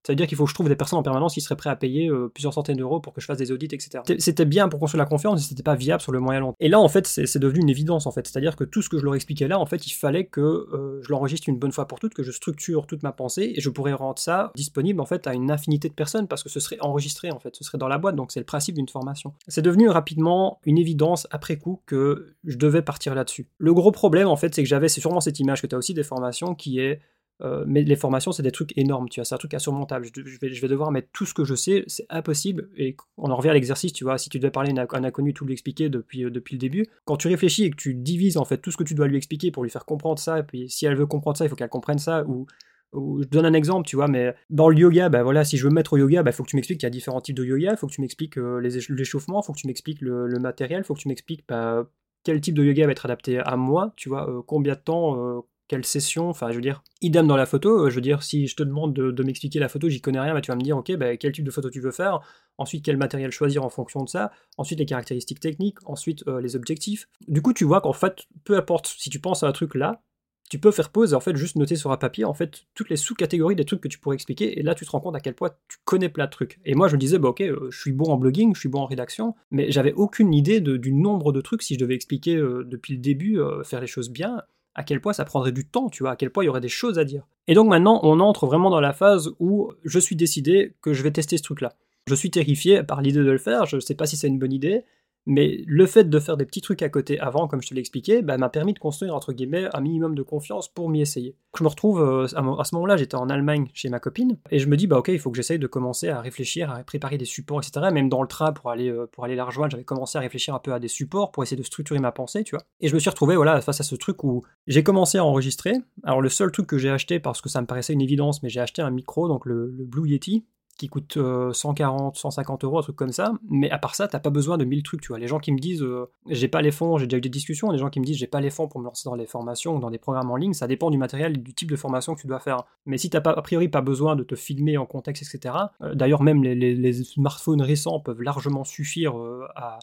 [0.04, 1.72] ça veut dire qu'il faut que je trouve des personnes en permanence qui seraient prêtes
[1.72, 4.02] à payer euh, plusieurs centaines d'euros pour que je fasse des audits, etc.
[4.18, 6.54] C'était bien pour construire la confiance, mais c'était pas viable sur le moyen long.
[6.60, 8.26] Et là, en fait, c'est devenu une évidence, en fait.
[8.26, 11.02] C'est-à-dire que tout ce que je leur expliquais là, en fait, il fallait que euh,
[11.02, 13.70] je l'enregistre une bonne fois pour toutes, que je structure toute ma pensée, et je
[13.70, 16.78] pourrais rendre ça disponible, en fait, à une infinité de personnes, parce que ce serait
[16.80, 19.34] enregistré, en fait, ce serait dans la boîte, donc c'est le principe d'une formation.
[19.48, 23.48] C'est devenu rapidement une évidence après coup que je devais partir là-dessus.
[23.58, 25.78] Le gros problème, en fait, c'est que j'avais, c'est sûrement cette image que tu as
[25.78, 27.00] aussi des formations qui est
[27.40, 30.06] euh, mais les formations, c'est des trucs énormes, tu vois, c'est un truc insurmontable.
[30.06, 32.68] Je, vais, je, vais, devoir mettre tout ce que je sais, c'est impossible.
[32.76, 35.34] Et on en revient à l'exercice, tu vois, si tu devais parler à un inconnu,
[35.34, 36.86] tout lui expliquer depuis, euh, depuis le début.
[37.04, 39.16] Quand tu réfléchis et que tu divises en fait tout ce que tu dois lui
[39.16, 41.56] expliquer pour lui faire comprendre ça, et puis si elle veut comprendre ça, il faut
[41.56, 42.46] qu'elle comprenne ça, ou,
[42.94, 45.68] je donne un exemple, tu vois, mais dans le yoga, bah voilà, si je veux
[45.68, 47.36] me mettre au yoga, il bah, faut que tu m'expliques qu'il y a différents types
[47.36, 50.26] de yoga, il faut que tu m'expliques euh, l'échauffement, il faut que tu m'expliques le,
[50.40, 51.86] matériel, il faut que tu m'expliques bah,
[52.24, 55.84] quel type de yoga va être adapté à moi, tu vois, combien de temps quelle
[55.84, 58.56] session, enfin je veux dire, idem dans la photo, euh, je veux dire, si je
[58.56, 60.96] te demande de, m'expliquer la photo, j'y connais rien, bah, tu vas me dire, ok,
[60.96, 62.20] bah, quel type de photo tu veux faire,
[62.56, 66.56] ensuite quel matériel choisir en fonction de ça, ensuite les caractéristiques techniques, ensuite euh, les
[66.56, 67.06] objectifs.
[67.28, 70.02] Du coup, tu vois qu'en fait, peu importe si tu penses à un truc là,
[70.50, 72.88] tu peux faire pause et en fait juste noter sur un papier en fait toutes
[72.88, 75.20] les sous-catégories des trucs que tu pourrais expliquer et là tu te rends compte à
[75.20, 76.58] quel point tu connais plein de trucs.
[76.64, 78.70] Et moi je me disais bah ok euh, je suis bon en blogging, je suis
[78.70, 82.36] bon en rédaction, mais j'avais aucune idée du nombre de trucs si je devais expliquer
[82.36, 84.42] depuis le début faire les choses bien,
[84.74, 86.60] à quel point ça prendrait du temps, tu vois, à quel point il y aurait
[86.60, 87.26] des choses à dire.
[87.46, 91.02] Et donc maintenant on entre vraiment dans la phase où je suis décidé que je
[91.02, 91.74] vais tester ce truc là.
[92.06, 94.38] Je suis terrifié par l'idée de le faire, je ne sais pas si c'est une
[94.38, 94.84] bonne idée,
[95.28, 97.80] mais le fait de faire des petits trucs à côté avant, comme je te l'ai
[97.80, 101.36] expliqué, bah, m'a permis de construire entre guillemets un minimum de confiance pour m'y essayer.
[101.56, 104.66] Je me retrouve euh, à ce moment-là, j'étais en Allemagne chez ma copine, et je
[104.68, 107.26] me dis bah ok, il faut que j'essaye de commencer à réfléchir, à préparer des
[107.26, 107.88] supports, etc.
[107.92, 110.54] Même dans le train pour aller euh, pour aller la rejoindre, j'avais commencé à réfléchir
[110.54, 112.64] un peu à des supports pour essayer de structurer ma pensée, tu vois.
[112.80, 115.74] Et je me suis retrouvé voilà face à ce truc où j'ai commencé à enregistrer.
[116.04, 118.48] Alors le seul truc que j'ai acheté parce que ça me paraissait une évidence, mais
[118.48, 120.46] j'ai acheté un micro, donc le Blue Yeti,
[120.78, 121.18] qui coûte
[121.52, 123.32] 140, euh, 150 euros, un truc comme ça.
[123.50, 125.18] Mais à part ça, t'as pas besoin de 1000 trucs, tu vois.
[125.18, 127.70] Les gens qui me disent euh, j'ai pas les fonds, j'ai déjà eu des discussions,
[127.70, 129.76] les gens qui me disent j'ai pas les fonds pour me lancer dans les formations
[129.76, 132.14] ou dans des programmes en ligne, ça dépend du matériel et du type de formation
[132.14, 132.62] que tu dois faire.
[132.86, 135.54] Mais si t'as pas, a priori pas besoin de te filmer en contexte, etc.
[135.82, 139.14] Euh, d'ailleurs, même les, smartphones récents peuvent largement suffire
[139.54, 139.78] à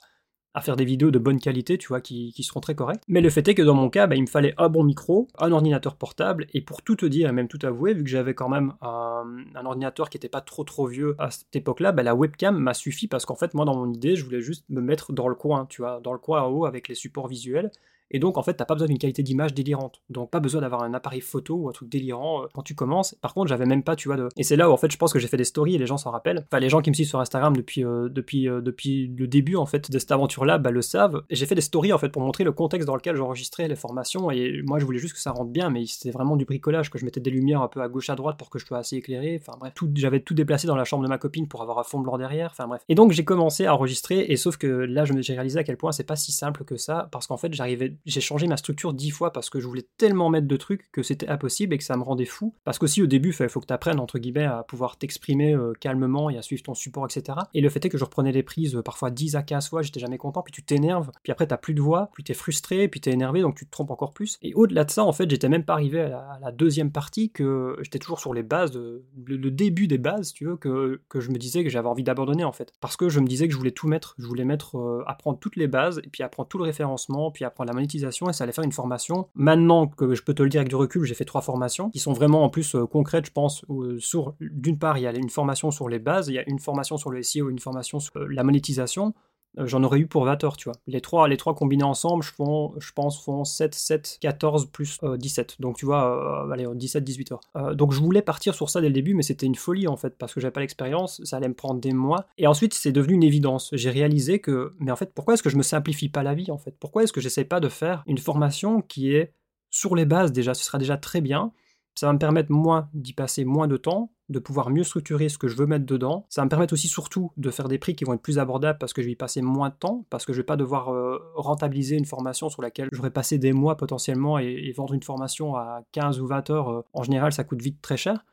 [0.56, 3.04] à faire des vidéos de bonne qualité, tu vois, qui, seront très correctes.
[3.10, 5.28] Mais le fait est que dans mon cas, bah, il me fallait un bon micro,
[5.38, 8.34] un ordinateur portable, et pour tout te dire, et même tout avouer, vu que j'avais
[8.34, 9.26] quand même un,
[9.66, 13.08] ordinateur qui n'était pas trop trop vieux à cette époque-là, bah, la webcam m'a suffi
[13.08, 15.66] parce qu'en fait, moi, dans mon idée, je voulais juste me mettre dans le coin,
[15.66, 17.70] tu vois, dans le coin en haut avec les supports visuels,
[18.12, 20.02] et donc, en fait, t'as pas besoin d'une qualité d'image délirante.
[20.10, 23.16] Donc, pas besoin d'avoir un appareil photo ou un truc délirant euh, quand tu commences.
[23.16, 24.30] Par contre, j'avais même pas, tu vois, de...
[24.38, 25.88] Et c'est là où, en fait, je pense que j'ai fait des stories et les
[25.88, 26.46] gens s'en rappellent.
[26.52, 29.56] Enfin, les gens qui me suivent sur Instagram depuis, euh, depuis, euh, depuis le début,
[29.56, 31.24] en fait, de cette aventure-là, bah, le savent.
[31.30, 34.30] J'ai fait des stories, en fait, pour montrer le contexte dans lequel j'enregistrais les formations.
[34.30, 37.00] Et moi, je voulais juste que ça rentre bien, mais c'était vraiment du bricolage, que
[37.00, 38.98] je mettais des lumières un peu à gauche, à droite pour que je sois assez
[38.98, 39.42] éclairé.
[39.42, 42.00] Enfin, bref, j'avais tout déplacé dans la chambre de ma copine pour avoir un fond
[42.00, 42.52] blanc derrière.
[42.52, 42.82] Enfin, bref.
[42.88, 45.92] Et donc, j'ai commencé à enregistrer, et sauf que là, j'ai réalisé à quel point
[45.92, 49.12] c'est pas si simple que ça, parce qu'en fait, j'arrivais, j'ai changé ma structure dix
[49.12, 51.98] fois parce que je voulais tellement mettre de trucs que c'était impossible et que ça
[51.98, 52.54] me rendait fou.
[52.64, 55.74] Parce qu'aussi au début, il faut que tu apprennes entre guillemets à pouvoir t'exprimer euh,
[55.80, 57.40] calmement et à suivre ton support, etc.
[57.54, 59.82] Et le fait est que je reprenais des prises euh, parfois 10 à 15 fois,
[59.82, 62.88] j'étais jamais content, puis tu t'énerves, puis après t'as plus de voix, puis t'es frustré,
[62.88, 64.38] puis t'es énervé, donc tu te trompes encore plus.
[64.42, 67.78] Et au-delà de ça, en fait, j'étais même pas arrivé à la, deuxième partie que
[67.82, 71.38] j'étais toujours sur les bases, le, début des bases, tu veux, que, que je me
[71.38, 72.74] disais que j'avais envie d'abandonner en fait.
[72.80, 75.40] Parce que je me disais que je voulais tout mettre, je voulais mettre, euh, apprendre
[75.40, 78.54] toutes les bases, et puis apprendre tout le référencement, puis apprendre la et ça allait
[78.54, 81.26] faire une formation Maintenant que je peux te le dire avec du recul, j'ai fait
[81.26, 83.66] trois formations qui sont vraiment en plus euh, concrètes, je pense.
[83.70, 86.48] Euh, sur d'une part, il y a une formation sur les bases, il y a
[86.48, 89.14] une formation sur le SEO, une formation sur euh, la monétisation.
[89.58, 90.78] J'en aurais eu pour 20 heures, tu vois.
[90.88, 95.00] Les trois, les trois combinés ensemble, je, font, je pense, font 7, 7, 14 plus
[95.04, 95.58] 17.
[95.60, 97.76] Donc, tu vois, allez, 17, 18 heures.
[97.76, 100.18] donc, je voulais partir sur ça dès le début, mais c'était une folie, en fait,
[100.18, 102.26] parce que j'avais pas l'expérience, ça allait me prendre des mois.
[102.38, 103.70] Et ensuite, c'est devenu une évidence.
[103.74, 106.52] J'ai réalisé que, mais en fait, pourquoi est-ce que je me simplifie pas la vie,
[106.52, 106.76] en fait?
[106.80, 109.32] Pourquoi est-ce que j'essaie pas de faire une formation qui est
[109.76, 111.52] sur les bases déjà, ce sera déjà très bien.
[111.96, 115.38] Ça va me permettre, moi, d'y passer moins de temps, de pouvoir mieux structurer ce
[115.38, 116.26] que je veux mettre dedans.
[116.30, 118.78] Ça va me permettre aussi, surtout, de faire des prix qui vont être plus abordables
[118.80, 120.90] parce que je vais y passer moins de temps, parce que je vais pas devoir
[120.90, 125.56] euh, rentabiliser une formation sur laquelle j'aurais passé des mois potentiellement et, vendre une formation
[125.56, 126.70] à 15 ou 20 heures.
[126.70, 128.26] Euh, en général, ça coûte vite très cher.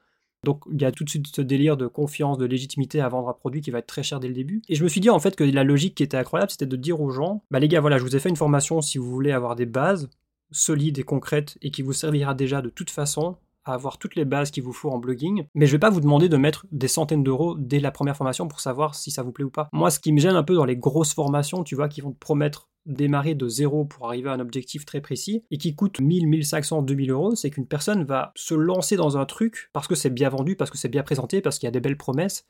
[0.44, 3.28] Donc il y a tout de suite ce délire de confiance, de légitimité à vendre
[3.28, 4.60] un produit qui va être très cher dès le début.
[4.68, 6.74] Et je me suis dit en fait que la logique qui était incroyable, c'était de
[6.74, 9.08] dire aux gens, bah les gars, voilà, je vous ai fait une formation si vous
[9.08, 10.10] voulez avoir des bases,
[10.50, 14.24] solide et concrète et qui vous servira déjà de toute façon à avoir toutes les
[14.24, 15.46] bases qu'il vous faut en blogging.
[15.54, 18.48] Mais je vais pas vous demander de mettre des centaines d'euros dès la première formation
[18.48, 19.68] pour savoir si ça vous plaît ou pas.
[19.72, 22.12] Moi, ce qui me gêne un peu dans les grosses formations, tu vois, qui vont
[22.12, 26.00] te promettre démarrer de zéro pour arriver à un objectif très précis et qui coûte
[26.00, 29.94] 1000, 1500, 2000 euros, c'est qu'une personne va se lancer dans un truc parce que
[29.94, 32.44] c'est bien vendu, parce que c'est bien présenté, parce qu'il y a des belles promesses.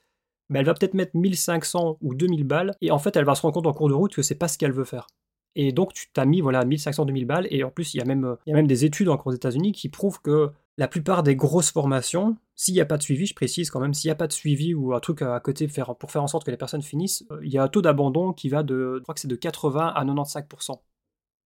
[0.48, 3.42] Mais elle va peut-être mettre 1500 ou 2000 balles et en fait elle va se
[3.42, 5.06] rendre compte en cours de route que c'est pas ce qu'elle veut faire.
[5.54, 7.46] Et donc, tu t'as mis voilà, 1500-2000 balles.
[7.50, 9.34] Et en plus, il y, a même, il y a même des études encore aux
[9.34, 13.26] États-Unis qui prouvent que la plupart des grosses formations, s'il n'y a pas de suivi,
[13.26, 15.68] je précise quand même, s'il n'y a pas de suivi ou un truc à côté
[15.98, 18.32] pour faire en sorte que les personnes finissent, euh, il y a un taux d'abandon
[18.32, 20.80] qui va de, je crois que c'est de 80 à 95%.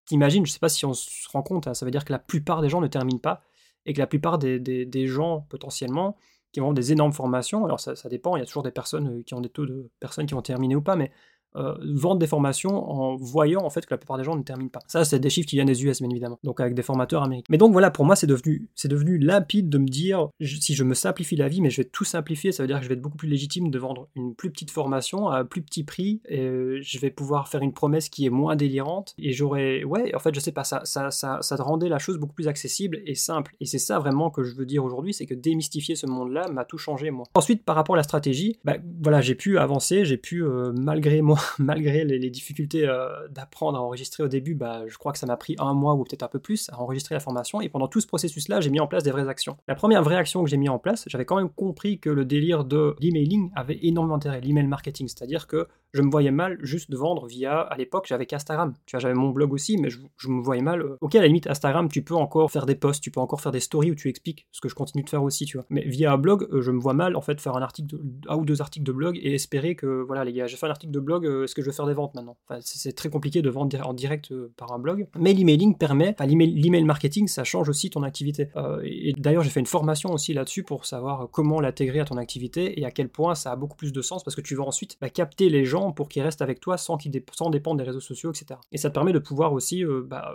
[0.07, 2.12] T'imagines, je ne sais pas si on se rend compte, hein, ça veut dire que
[2.12, 3.43] la plupart des gens ne terminent pas
[3.87, 6.17] et que la plupart des, gens potentiellement
[6.53, 9.23] qui ont des énormes formations, alors ça, dépend, il y a toujours des personnes euh,
[9.25, 11.11] qui ont des taux de personnes qui vont terminer ou pas, mais
[11.57, 14.71] euh, vendre des formations en voyant en fait que la plupart des gens ne terminent
[14.71, 14.81] pas.
[14.87, 17.47] Ça, c'est des chiffres qui viennent des US, bien évidemment, donc avec des formateurs américains.
[17.51, 20.95] Mais donc voilà, pour moi, c'est devenu, devenu limpide de me dire si je me
[20.95, 23.01] simplifie la vie, mais je vais tout simplifier, ça veut dire que je vais être
[23.01, 26.40] beaucoup plus légitime de vendre une plus petite formation à un plus petit prix, et
[26.40, 30.19] euh, je vais pouvoir faire une promesse qui est moins délirante, et j'aurais, ouais, en
[30.19, 33.14] fait, je sais pas, ça, ça, ça, ça rendait la chose beaucoup plus accessible et
[33.14, 33.55] simple.
[33.61, 36.64] Et c'est ça vraiment que je veux dire aujourd'hui, c'est que démystifier ce monde-là m'a
[36.64, 37.27] tout changé moi.
[37.35, 41.23] Ensuite, par rapport à la stratégie, bah, voilà, j'ai pu avancer, j'ai pu euh, malgré
[41.23, 45.27] moi malgré les, difficultés euh, d'apprendre à enregistrer au début, bah, je crois que ça
[45.27, 47.61] m'a pris un mois ou peut-être un peu plus à enregistrer la formation.
[47.61, 49.57] Et pendant tout ce processus-là, j'ai mis en place des vraies actions.
[49.69, 52.25] La première vraie action que j'ai mis en place, j'avais quand même compris que le
[52.25, 55.09] délire de l'emailing avait énormément d'intérêt, l'email marketing.
[55.09, 58.75] C'est-à-dire que je me voyais mal juste de vendre via, à l'époque, j'avais qu'Instagram.
[58.85, 60.83] Tu vois, j'avais mon blog aussi, mais je, me voyais mal.
[60.83, 63.41] Euh, ok, à la limite, Instagram, tu peux encore faire des posts, tu peux encore
[63.41, 65.67] faire des stories où tu expliques ce que je continue de faire aussi, tu vois.
[65.71, 67.97] Mais via un blog, euh, je me vois mal, en fait, faire un article,
[68.29, 70.71] un ou deux articles de blog et espérer que, voilà, les gars, j'ai fait un
[70.71, 72.37] article de blog, est-ce que je vais faire des ventes maintenant?
[72.61, 75.09] C'est très compliqué de vendre en direct euh, par un blog.
[75.19, 78.49] Mais l'emailing permet, l'email marketing, ça change aussi ton activité.
[78.85, 82.79] et d'ailleurs, j'ai fait une formation aussi là-dessus pour savoir comment l'intégrer à ton activité
[82.81, 84.97] et à quel point ça a beaucoup plus de sens parce que tu vas ensuite
[85.01, 88.31] bah, capter les gens pour qu'ils restent avec toi sans, qu'ils dépendre des réseaux sociaux,
[88.31, 88.61] etc.
[88.72, 90.35] Et ça te permet de pouvoir aussi euh, bah,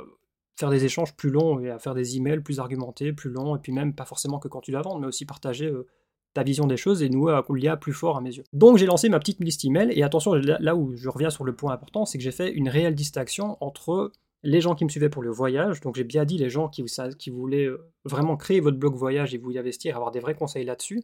[0.58, 3.60] faire des échanges plus longs et à faire des emails plus argumentés, plus longs, et
[3.60, 5.88] puis même pas forcément que quand tu la vends, mais aussi partager euh,
[6.34, 8.44] ta vision des choses et nouer un lien plus fort à mes yeux.
[8.54, 11.56] Donc j'ai lancé ma petite liste email, et attention, là où je reviens sur le
[11.56, 14.12] point important, c'est que j'ai fait une réelle distinction entre
[14.44, 16.84] les gens qui me suivaient pour le voyage, donc j'ai bien dit les gens qui,
[17.18, 20.36] qui voulaient euh, vraiment créer votre blog voyage et vous y investir, avoir des vrais
[20.36, 21.04] conseils là-dessus,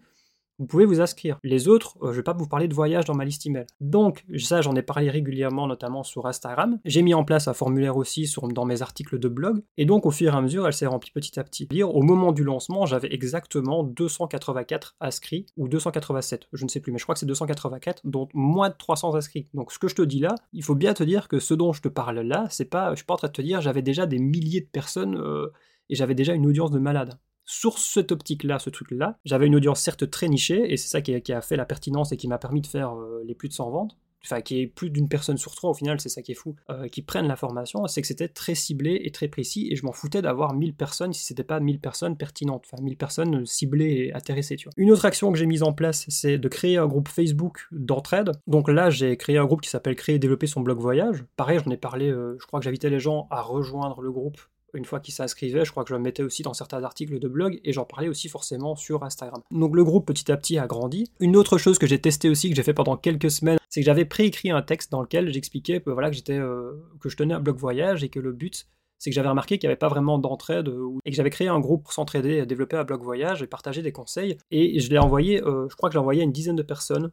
[0.60, 1.38] vous pouvez vous inscrire.
[1.44, 3.66] Les autres, euh, je ne vais pas vous parler de voyage dans ma liste email.
[3.80, 6.80] Donc, ça, j'en ai parlé régulièrement, notamment sur Instagram.
[6.86, 9.62] J'ai mis en place un formulaire aussi dans mes articles de blog.
[9.78, 11.68] Et donc, au fur et à mesure, elle s'est remplie petit à petit.
[11.84, 16.98] Au moment du lancement, j'avais exactement 284 inscrits, ou 287, je ne sais plus, mais
[16.98, 19.48] je crois que c'est 284, dont moins de 300 inscrits.
[19.54, 21.74] Donc, ce que je te dis là, il faut bien te dire que ce dont
[21.74, 23.82] je te parle là, c'est pas, je suis pas en train de te dire, j'avais
[23.82, 25.52] déjà des milliers de personnes euh,
[25.90, 29.80] et j'avais déjà une audience de malade sur cette optique-là, ce truc-là, j'avais une audience
[29.80, 32.62] certes très nichée, et c'est ça qui a, fait la pertinence et qui m'a permis
[32.62, 35.56] de faire euh, les plus de 100 ventes, enfin qui est plus d'une personne sur
[35.56, 38.08] trois au final, c'est ça qui est fou, euh, qui prennent la formation, c'est que
[38.08, 41.46] c'était très ciblé et très précis, et je m'en foutais d'avoir 1000 personnes si c'était
[41.46, 44.58] pas 1000 personnes pertinentes, enfin 1000 personnes ciblées et intéressées.
[44.76, 48.32] Une autre action que j'ai mise en place, c'est de créer un groupe Facebook d'entraide.
[48.48, 51.24] Donc là, j'ai créé un groupe qui s'appelle Créer et développer son blog voyage.
[51.38, 54.38] Pareil, j'en ai parlé, euh, je crois que j'invitais les gens à rejoindre le groupe
[54.74, 57.28] une fois qu'il s'inscrivait, je crois que je le mettais aussi dans certains articles de
[57.28, 59.42] blog et j'en parlais aussi forcément sur Instagram.
[59.52, 61.12] Donc le groupe petit à petit a grandi.
[61.20, 63.86] Une autre chose que j'ai testé aussi, que j'ai fait pendant quelques semaines, c'est que
[63.86, 67.40] j'avais préécrit un texte dans lequel j'expliquais que, voilà, que, euh, que je tenais un
[67.40, 68.68] blog voyage et que le but
[69.00, 70.72] c'est que j'avais remarqué qu'il n'y avait pas vraiment d'entraide
[71.06, 73.92] et que j'avais créé un groupe pour s'entraider, développer un blog voyage et partager des
[73.92, 74.38] conseils.
[74.52, 77.12] Et je l'ai envoyé, euh, je crois que j'ai envoyé à une dizaine de personnes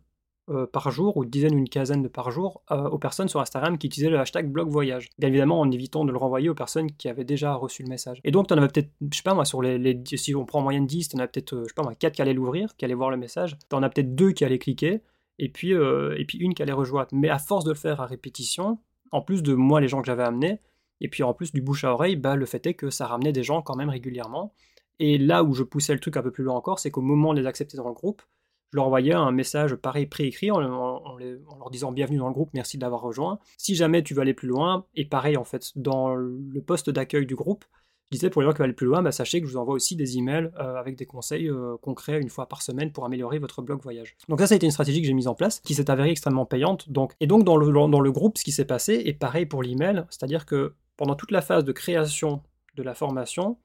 [0.50, 3.28] euh, par jour, ou une dizaine ou une quinzaine de par jour, euh, aux personnes
[3.28, 5.08] sur Instagram qui utilisaient le hashtag blog voyage.
[5.18, 8.20] Bien évidemment, en évitant de le renvoyer aux personnes qui avaient déjà reçu le message.
[8.24, 10.58] Et donc, tu en avais peut-être, je sais pas moi, sur les, si on prend
[10.58, 12.34] en moyenne 10, tu en as peut-être, euh, je sais pas moi, 4 qui allaient
[12.34, 13.56] l'ouvrir, qui allaient voir le message.
[13.70, 15.00] Tu en as peut-être 2 qui allaient cliquer,
[15.38, 17.08] et puis, et puis une qui allait rejoindre.
[17.12, 18.78] Mais à force de le faire à répétition,
[19.10, 20.60] en plus de moi, les gens que j'avais amenés,
[21.00, 23.32] et puis en plus du bouche à oreille, bah, le fait est que ça ramenait
[23.32, 24.52] des gens quand même régulièrement.
[24.98, 27.34] Et là où je poussais le truc un peu plus loin encore, c'est qu'au moment
[27.34, 28.22] de les accepter dans le groupe,
[28.74, 32.76] je leur envoyais un message pareil préécrit en, leur disant bienvenue dans le groupe, merci
[32.76, 33.38] de l'avoir rejoint.
[33.56, 37.24] Si jamais tu veux aller plus loin, et pareil en fait, dans le poste d'accueil
[37.24, 37.64] du groupe,
[38.10, 39.58] je disais pour les gens qui veulent aller plus loin, bah, sachez que je vous
[39.58, 43.04] envoie aussi des emails euh, avec des conseils euh, concrets une fois par semaine pour
[43.04, 44.16] améliorer votre blog voyage.
[44.28, 46.10] Donc ça, ça a été une stratégie que j'ai mise en place, qui s'est avérée
[46.10, 46.88] extrêmement payante.
[47.20, 50.04] Et donc dans le, dans le groupe, ce qui s'est passé, est pareil pour l'email,
[50.10, 52.42] c'est-à-dire que pendant toute la phase de création
[52.74, 53.56] de la formation,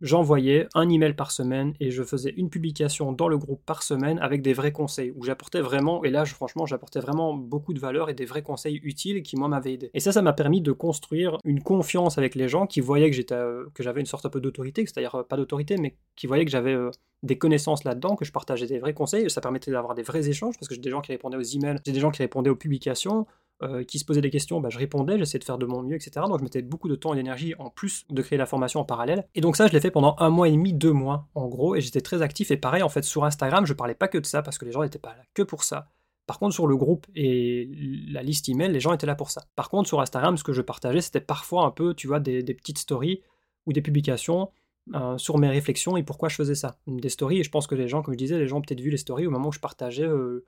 [0.00, 4.18] j'envoyais un email par semaine et je faisais une publication dans le groupe par semaine
[4.20, 8.10] avec des vrais conseils où j'apportais vraiment, et là franchement j'apportais vraiment beaucoup de valeur
[8.10, 9.90] et des vrais conseils utiles qui moi m'avaient aidé.
[9.94, 13.16] Et ça, ça m'a permis de construire une confiance avec les gens qui voyaient que
[13.16, 16.26] j'étais, euh, que j'avais une sorte un peu d'autorité, c'est-à-dire euh, pas d'autorité, mais qui
[16.26, 16.90] voyaient que j'avais euh,
[17.22, 20.54] des connaissances là-dedans, que je partageais des vrais conseils, ça permettait d'avoir des vrais échanges
[20.58, 22.56] parce que j'ai des gens qui répondaient aux emails, j'ai des gens qui répondaient aux
[22.56, 23.26] publications,
[23.62, 25.96] euh, qui se posaient des questions, bah, je répondais, j'essayais de faire de mon mieux,
[25.96, 26.24] etc.
[26.28, 28.84] Donc je mettais beaucoup de temps et d'énergie en plus de créer la formation en
[28.84, 29.26] parallèle.
[29.34, 31.74] Et donc ça, je l'ai fait pendant un mois et demi, deux mois en gros,
[31.74, 32.52] et j'étais très actif.
[32.52, 34.70] Et pareil, en fait, sur Instagram, je parlais pas que de ça parce que les
[34.70, 35.88] gens n'étaient pas là que pour ça.
[36.28, 37.68] Par contre, sur le groupe et
[38.10, 39.42] la liste email, les gens étaient là pour ça.
[39.56, 42.42] Par contre, sur Instagram, ce que je partageais, c'était parfois un peu, tu vois, des,
[42.42, 43.22] petites stories
[43.66, 44.50] ou des publications
[44.94, 46.78] euh, sur mes réflexions et pourquoi je faisais ça.
[46.86, 48.82] Des stories, et je pense que les gens, comme je disais, les gens ont peut-être
[48.82, 50.44] vu les stories au moment où je partageais euh,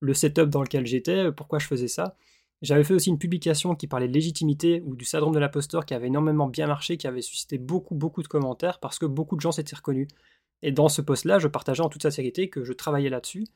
[0.00, 2.16] le setup dans lequel j'étais, pourquoi je faisais ça.
[2.62, 5.94] J'avais fait aussi une publication qui parlait de légitimité ou du syndrome de l'imposteur qui
[5.94, 9.40] avait énormément bien marché, qui avait suscité beaucoup, beaucoup de commentaires parce que beaucoup de
[9.40, 10.08] gens s'étaient reconnus.
[10.62, 13.46] Et dans ce post-là, je partageais en toute sincérité que je travaillais là-dessus,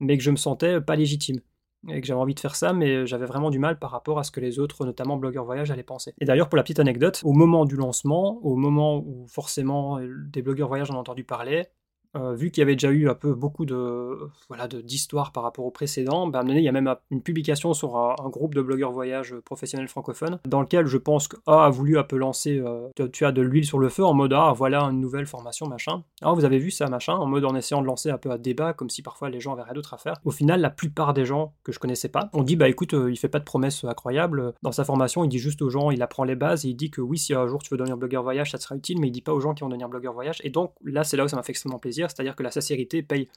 [0.00, 1.40] mais que je me sentais pas légitime.
[1.88, 4.22] et que j'avais envie de faire ça, mais j'avais vraiment du mal par rapport à
[4.22, 6.14] ce que les autres, notamment blogueurs voyage, allaient penser.
[6.20, 10.42] Et d'ailleurs, pour la petite anecdote, au moment du lancement, au moment où forcément des
[10.42, 11.66] blogueurs voyage en ont entendu parler,
[12.16, 15.64] euh, vu qu'il y avait déjà eu un peu beaucoup de voilà d'histoires par rapport
[15.64, 19.34] au précédent, bah, il y a même une publication sur un, groupe de blogueurs voyage
[19.44, 23.32] professionnels francophones, dans lequel je pense que a voulu un peu lancer, euh, tu, as
[23.32, 26.02] de l'huile sur le feu en mode ah voilà une nouvelle formation machin.
[26.22, 28.38] Ah vous avez vu ça machin, en mode en essayant de lancer un peu un
[28.38, 30.14] débat comme si parfois les gens avaient rien d'autre à faire.
[30.24, 33.10] Au final, la plupart des gens que je connaissais pas ont dit bah écoute euh,
[33.10, 36.02] il fait pas de promesses incroyables dans sa formation, il dit juste aux gens, il
[36.02, 38.22] apprend les bases et il dit que oui si un jour tu veux devenir blogueur
[38.22, 40.12] voyage ça te sera utile, mais il dit pas aux gens qui vont devenir blogueur
[40.12, 40.40] voyage.
[40.44, 43.02] Et donc là c'est là où ça m'a fait extrêmement plaisir c'est-à-dire que la sincérité
[43.02, 43.28] paye,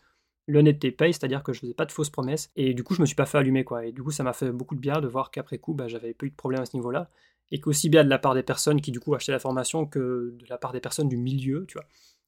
[0.48, 3.06] l'honnêteté paye, c'est-à-dire que je faisais pas de fausses promesses, et du coup je me
[3.06, 5.08] suis pas fait allumer quoi, et du coup ça m'a fait beaucoup de bien de
[5.08, 7.10] voir qu'après coup bah, j'avais pas eu de problème à ce niveau-là,
[7.52, 10.36] et qu'aussi bien de la part des personnes qui du coup achetaient la formation que
[10.38, 11.86] de la part des personnes du milieu, tu vois,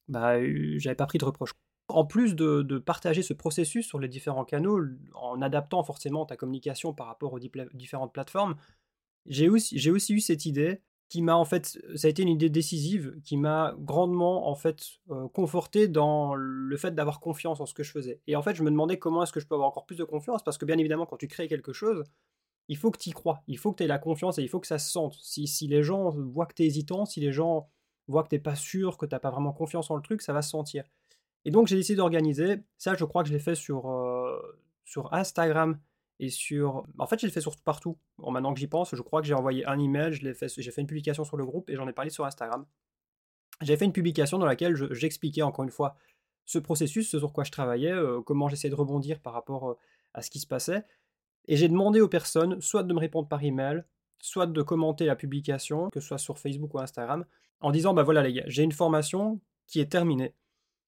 [0.07, 1.51] bah euh, j'avais pas pris de reproche.
[1.89, 4.81] En plus de, partager ce processus sur les différents canaux,
[5.15, 8.55] en adaptant forcément ta communication par rapport aux différentes plateformes,
[9.25, 12.29] j'ai aussi, j'ai aussi eu cette idée qui m'a en fait, ça a été une
[12.29, 17.65] idée décisive, qui m'a grandement en fait euh, conforté dans le fait d'avoir confiance en
[17.65, 18.21] ce que je faisais.
[18.27, 20.03] Et en fait, je me demandais comment est-ce que je peux avoir encore plus de
[20.03, 22.03] confiance, parce que bien évidemment, quand tu crées quelque chose,
[22.67, 24.49] il faut que tu y crois, il faut que tu aies la confiance et il
[24.49, 25.17] faut que ça se sente.
[25.21, 27.69] Si, si les gens voient que tu es hésitant, si les gens
[28.07, 30.41] voient que tu pas sûr, que tu pas vraiment confiance en le truc, ça va
[30.41, 30.83] se sentir.
[31.45, 34.37] Et donc j'ai décidé d'organiser, ça je crois que je l'ai fait sur, euh,
[34.83, 35.79] sur Instagram
[36.19, 36.83] et sur.
[36.97, 37.97] En fait, je l'ai fait surtout partout.
[38.17, 41.23] maintenant que j'y pense, je crois que j'ai envoyé un email, j'ai fait, une publication
[41.23, 42.65] sur le groupe et j'en ai parlé sur Instagram.
[43.61, 45.95] J'ai fait une publication dans laquelle j'expliquais encore une fois
[46.45, 47.93] ce processus, ce sur quoi je travaillais,
[48.25, 49.77] comment j'essayais de rebondir par rapport
[50.13, 50.85] à ce qui se passait.
[51.47, 53.83] Et j'ai demandé aux personnes soit de me répondre par email,
[54.19, 57.25] soit de commenter la publication, que ce soit sur Facebook ou Instagram,
[57.61, 60.33] en disant bah voilà les gars, j'ai une formation qui est terminée,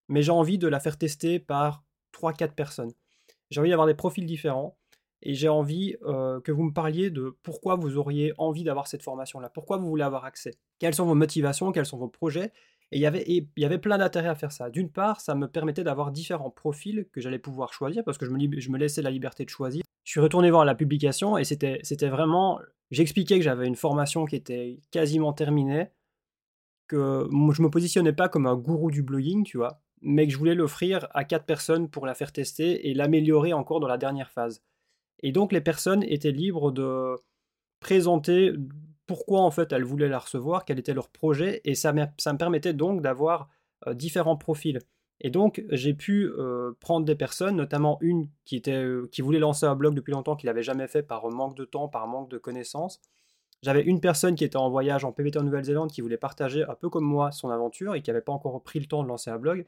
[0.07, 2.91] mais j'ai envie de la faire tester par 3-4 personnes.
[3.49, 4.78] J'ai envie d'avoir des profils différents
[5.21, 9.03] et j'ai envie euh, que vous me parliez de pourquoi vous auriez envie d'avoir cette
[9.03, 12.51] formation-là, pourquoi vous voulez avoir accès, quelles sont vos motivations, quels sont vos projets?
[12.91, 14.69] Et il y avait, il y avait plein d'intérêts à faire ça.
[14.69, 18.31] D'une part, ça me permettait d'avoir différents profils que j'allais pouvoir choisir parce que je
[18.31, 19.83] me, je me laissais la liberté de choisir.
[20.03, 22.59] Je suis retourné voir la publication et c'était, vraiment.
[22.89, 25.89] J'expliquais que j'avais une formation qui était quasiment terminée,
[26.87, 30.39] que je me positionnais pas comme un gourou du blogging, tu vois, mais que je
[30.39, 34.31] voulais l'offrir à quatre personnes pour la faire tester et l'améliorer encore dans la dernière
[34.31, 34.63] phase.
[35.21, 37.15] Et donc les personnes étaient libres de
[37.79, 38.53] présenter
[39.05, 42.73] pourquoi en fait elles voulaient la recevoir, quel était leur projet, et ça, me permettait
[42.73, 43.49] donc d'avoir
[43.87, 44.79] euh, différents profils.
[45.21, 49.65] Et donc j'ai pu euh, prendre des personnes, notamment une qui, euh, qui voulait lancer
[49.65, 52.37] un blog depuis longtemps, qu'il n'avait jamais fait par manque de temps, par manque de
[52.37, 53.01] connaissances.
[53.61, 56.75] J'avais une personne qui était en voyage en PVT en Nouvelle-Zélande, qui voulait partager un
[56.75, 59.29] peu comme moi son aventure et qui n'avait pas encore pris le temps de lancer
[59.29, 59.65] un blog.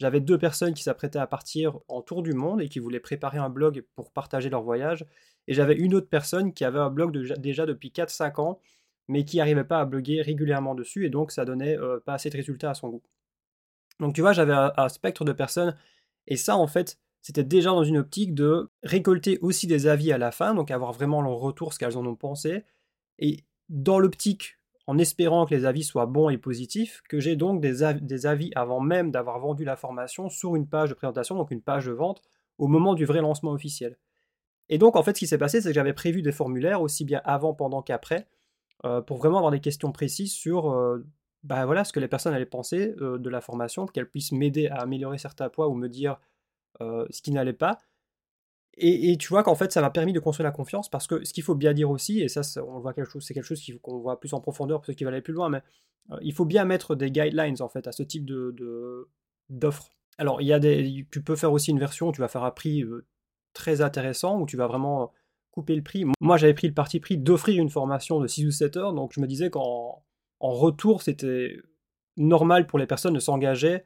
[0.00, 3.36] J'avais deux personnes qui s'apprêtaient à partir en tour du monde et qui voulaient préparer
[3.36, 5.04] un blog pour partager leur voyage.
[5.46, 8.60] Et j'avais une autre personne qui avait un blog déjà depuis 4-5 ans,
[9.08, 12.30] mais qui n'arrivait pas à bloguer régulièrement dessus, et donc ça donnait euh, pas assez
[12.30, 13.02] de résultats à son goût.
[13.98, 15.76] Donc tu vois, j'avais un, spectre de personnes,
[16.26, 20.18] et ça en fait, c'était déjà dans une optique de récolter aussi des avis à
[20.18, 22.64] la fin, donc avoir vraiment leur retour, ce qu'elles en ont pensé,
[23.18, 24.59] et dans l'optique
[24.90, 27.84] en espérant que les avis soient bons et positifs, que j'ai donc des,
[28.26, 31.86] avis, avant même d'avoir vendu la formation sur une page de présentation, donc une page
[31.86, 32.22] de vente,
[32.58, 33.96] au moment du vrai lancement officiel.
[34.68, 37.04] Et donc en fait ce qui s'est passé, c'est que j'avais prévu des formulaires aussi
[37.04, 38.26] bien avant, pendant qu'après,
[38.84, 41.06] euh, pour vraiment avoir des questions précises sur euh,
[41.44, 44.66] bah, voilà, ce que les personnes allaient penser euh, de la formation, qu'elles puissent m'aider
[44.66, 46.18] à améliorer certains points ou me dire
[46.80, 47.78] ce qui n'allait pas.
[48.76, 51.32] Et, tu vois qu'en fait, ça m'a permis de construire la confiance parce que ce
[51.32, 53.98] qu'il faut bien dire aussi, et ça, on voit quelque chose, c'est quelque chose qu'on
[53.98, 55.62] voit plus en profondeur pour ceux qui aller plus loin, mais
[56.12, 59.08] euh, il faut bien mettre des guidelines en fait à ce type de
[59.50, 59.90] d'offres.
[60.18, 62.44] Alors, il y a des, tu peux faire aussi une version où tu vas faire
[62.44, 63.06] un prix euh,
[63.52, 65.12] très intéressant où tu vas vraiment
[65.50, 66.04] couper le prix.
[66.20, 69.12] Moi, j'avais pris le parti pris d'offrir une formation de 6 ou 7 heures, donc
[69.14, 70.04] je me disais qu'en
[70.38, 71.56] en retour, c'était
[72.16, 73.82] normal pour les personnes de s'engager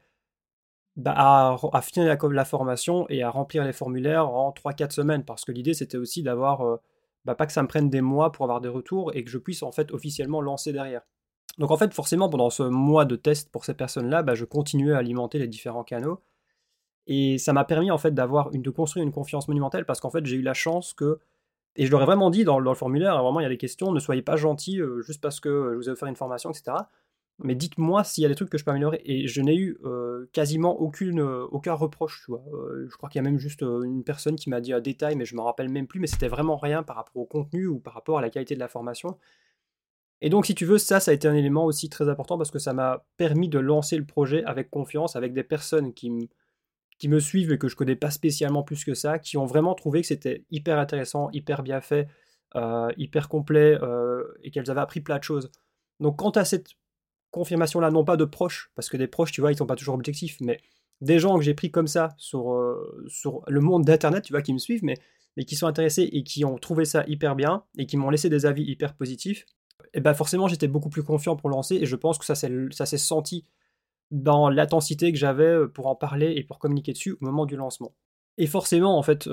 [0.95, 5.25] bah, à, finir la, formation et à remplir les formulaires en 3-4 semaines.
[5.25, 6.77] Parce que l'idée, c'était aussi d'avoir, euh,
[7.25, 9.37] bah, pas que ça me prenne des mois pour avoir des retours et que je
[9.37, 11.01] puisse en fait officiellement lancer derrière.
[11.57, 14.93] Donc en fait, forcément, pendant ce mois de test pour ces personnes-là, bah, je continuais
[14.93, 16.21] à alimenter les différents canaux.
[17.07, 20.25] Et ça m'a permis en fait d'avoir de construire une confiance monumentale parce qu'en fait,
[20.25, 21.19] j'ai eu la chance que
[21.75, 23.91] et je leur ai vraiment dit dans, le formulaire, vraiment il y a des questions,
[23.91, 26.77] ne soyez pas gentils euh, juste parce que je vous ai offert une formation, etc
[27.39, 29.01] mais dites-moi s'il y a des trucs que je peux améliorer.
[29.05, 32.43] Et je n'ai eu euh, quasiment aucune, euh, aucun reproche, tu vois.
[32.53, 35.15] Euh, je crois qu'il y a même juste une personne qui m'a dit un détail,
[35.15, 37.67] mais je ne me rappelle même plus, mais c'était vraiment rien par rapport au contenu
[37.67, 39.17] ou par rapport à la qualité de la formation.
[40.21, 42.51] Et donc, si tu veux, ça, ça a été un élément aussi très important parce
[42.51, 46.29] que ça m'a permis de lancer le projet avec confiance, avec des personnes qui,
[46.97, 49.75] qui me suivent et que je connais pas spécialement plus que ça, qui ont vraiment
[49.75, 52.07] trouvé que c'était hyper intéressant, hyper bien fait,
[52.97, 53.77] hyper complet
[54.43, 55.51] et qu'elles avaient appris plein de choses.
[55.99, 56.69] Donc quant à cette
[57.35, 59.95] confirmation-là, non pas de proches, parce que des proches, tu vois, ils sont pas toujours
[59.95, 60.61] objectifs, mais
[61.01, 63.03] des gens que j'ai pris comme ça sur, euh,
[63.47, 64.97] le monde d'Internet, tu vois, qui me suivent, mais,
[65.45, 68.45] qui sont intéressés et qui ont trouvé ça hyper bien et qui m'ont laissé des
[68.45, 69.45] avis hyper positifs,
[69.93, 72.97] et ben forcément j'étais beaucoup plus confiant pour lancer et je pense que ça s'est
[72.97, 73.45] senti
[74.11, 77.93] dans l'intensité que j'avais pour en parler et pour communiquer dessus au moment du lancement.
[78.37, 79.29] Et forcément, en fait,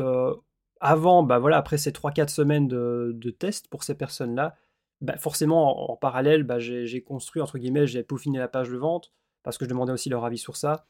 [0.80, 4.57] avant, bah voilà, après ces 3-4 semaines de, de tests pour ces personnes-là,
[5.03, 9.12] bah forcément, en, parallèle, bah j'ai construit, entre guillemets, j'ai peaufiné la page de vente,
[9.42, 10.86] parce que je demandais aussi leur avis sur ça.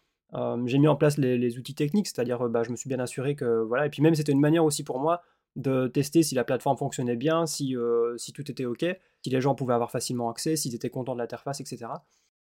[0.66, 3.62] j'ai mis en place les, outils techniques, c'est-à-dire bah, je me suis bien assuré que,
[3.62, 5.22] voilà, et puis même c'était une manière aussi pour moi
[5.56, 7.74] de tester si la plateforme fonctionnait bien, si,
[8.16, 8.84] si tout était OK,
[9.22, 11.86] si les gens pouvaient avoir facilement accès, s'ils étaient contents de l'interface, etc.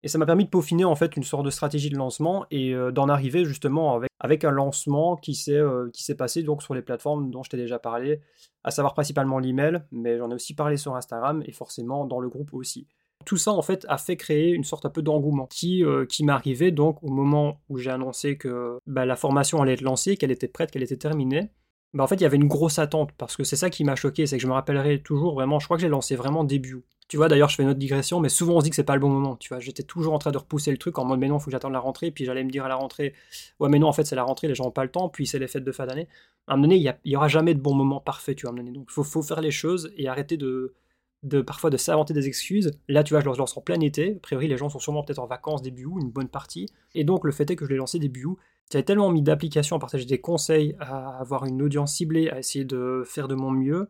[0.04, 2.74] Et ça m'a permis de peaufiner en fait une sorte de stratégie de lancement et
[2.74, 6.74] euh, d'en arriver justement avec, un lancement qui s'est euh, qui s'est passé donc sur
[6.76, 8.22] les plateformes dont je t'ai déjà parlé,
[8.64, 12.30] à savoir principalement l'email, mais j'en ai aussi parlé sur Instagram et forcément dans le
[12.30, 12.88] groupe aussi.
[13.26, 16.72] Tout ça en fait a fait créer une sorte un peu d'engouement qui, euh, m'arrivait
[16.72, 20.48] donc au moment où j'ai annoncé que bah, la formation allait être lancée, qu'elle était
[20.48, 21.52] prête, qu'elle était terminée.
[21.94, 23.96] Bah, en fait il y avait une grosse attente parce que c'est ça qui m'a
[23.96, 26.84] choqué, c'est que je me rappellerai toujours vraiment, je crois que j'ai lancé vraiment début
[27.08, 28.84] tu vois, d'ailleurs, je fais une autre digression, mais souvent on se dit que c'est
[28.84, 29.38] pas le bon moment.
[29.38, 31.46] Tu vois, j'étais toujours en train de repousser le truc en mode, mais non, faut
[31.46, 32.12] que j'attende la rentrée.
[32.12, 33.14] Puis j'allais me dire à la rentrée,
[33.60, 35.08] ouais, mais non, en fait, c'est la rentrée, les gens n'ont pas le temps.
[35.08, 36.10] Puis c'est les fêtes de fin d'année.
[36.48, 38.54] À un moment donné, il n'y aura jamais de bon moment parfait, tu vois.
[38.60, 40.74] À Donc il faut, faire les choses et arrêter de,
[41.24, 42.72] de parfois de s'inventer des excuses.
[42.90, 44.16] Là, tu vois, je lance en plein été.
[44.18, 46.68] A priori, les gens sont sûrement peut-être en vacances début août, une bonne partie.
[46.94, 48.38] Et donc, le fait est que je l'ai lancé début août.
[48.70, 52.66] J'avais tellement mis d'applications à partager des conseils, à avoir une audience ciblée, à essayer
[52.66, 53.88] de faire de mon mieux.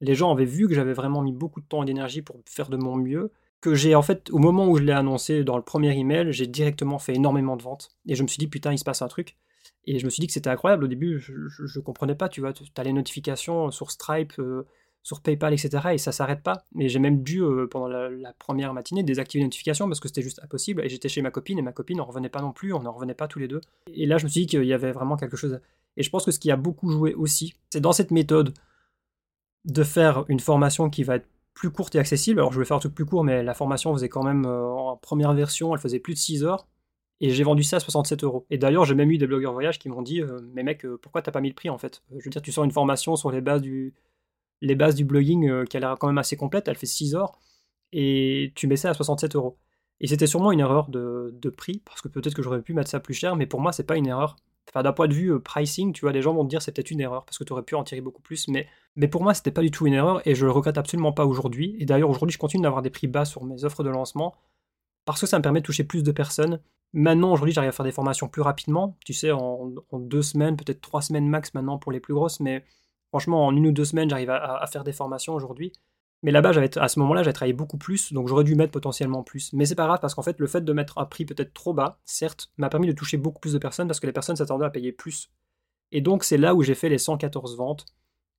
[0.00, 2.68] Les gens avaient vu que j'avais vraiment mis beaucoup de temps et d'énergie pour faire
[2.68, 3.30] de mon mieux
[3.60, 6.46] que j'ai en fait, au moment où je l'ai annoncé dans le premier email, j'ai
[6.46, 7.90] directement fait énormément de ventes.
[8.06, 9.36] Et je me suis dit, putain, il se passe un truc.
[9.84, 10.84] Et je me suis dit que c'était incroyable.
[10.84, 12.52] Au début, je, ne comprenais pas, tu vois.
[12.52, 14.66] Tu as les notifications sur Stripe, euh,
[15.02, 15.88] sur PayPal, etc.
[15.92, 16.64] Et ça s'arrête pas.
[16.74, 20.22] Mais j'ai même dû, euh, pendant la, première matinée, désactiver les notifications parce que c'était
[20.22, 20.84] juste impossible.
[20.84, 22.72] Et j'étais chez ma copine et ma copine n'en revenait pas non plus.
[22.72, 23.60] On n'en revenait pas tous les deux.
[23.92, 25.60] Et là, je me suis dit qu'il y avait vraiment quelque chose.
[25.96, 28.54] Et je pense que ce qui a beaucoup joué aussi, c'est dans cette méthode
[29.64, 32.40] de faire une formation qui va être plus courte et accessible.
[32.40, 34.66] Alors je vais faire un truc plus court, mais la formation faisait quand même, euh,
[34.66, 36.66] en première version, elle faisait plus de 6 heures.
[37.20, 38.46] Et j'ai vendu ça à 67 euros.
[38.48, 40.98] Et d'ailleurs, j'ai même eu des blogueurs voyage qui m'ont dit euh, Mais mec, euh,
[41.02, 42.02] pourquoi t'as pas mis le prix en fait?
[42.10, 43.94] Je veux dire, tu sors une formation sur les bases du,
[45.04, 47.38] blogging qui a l'air quand même assez complète, elle fait 6 heures,
[47.92, 49.58] et tu mets ça à 67 euros.
[50.00, 52.90] Et c'était sûrement une erreur de, de prix, parce que peut-être que j'aurais pu mettre
[52.90, 54.36] ça plus cher, mais pour moi, c'est pas une erreur.
[54.74, 57.00] D'un point de vue pricing, tu vois, les gens vont te dire c'est peut-être une
[57.00, 59.50] erreur, parce que tu aurais pu en tirer beaucoup plus, mais mais pour moi, c'était
[59.50, 61.76] pas du tout une erreur et je le regrette absolument pas aujourd'hui.
[61.78, 64.34] Et d'ailleurs, aujourd'hui, je continue d'avoir des prix bas sur mes offres de lancement
[65.04, 66.60] parce que ça me permet de toucher plus de personnes.
[66.92, 68.96] Maintenant, aujourd'hui, j'arrive à faire des formations plus rapidement.
[69.04, 72.64] Tu sais, en, deux semaines, peut-être trois semaines max maintenant pour les plus grosses, mais
[73.08, 75.72] franchement, en une ou deux semaines, j'arrive à, faire des formations aujourd'hui.
[76.22, 79.52] Mais là-bas, à ce moment-là, j'avais travaillé beaucoup plus, donc j'aurais dû mettre potentiellement plus.
[79.54, 81.72] Mais c'est pas grave parce qu'en fait, le fait de mettre un prix peut-être trop
[81.72, 84.66] bas, certes, m'a permis de toucher beaucoup plus de personnes parce que les personnes s'attendaient
[84.66, 85.30] à payer plus.
[85.92, 87.86] Et donc, c'est là où j'ai fait les 114 ventes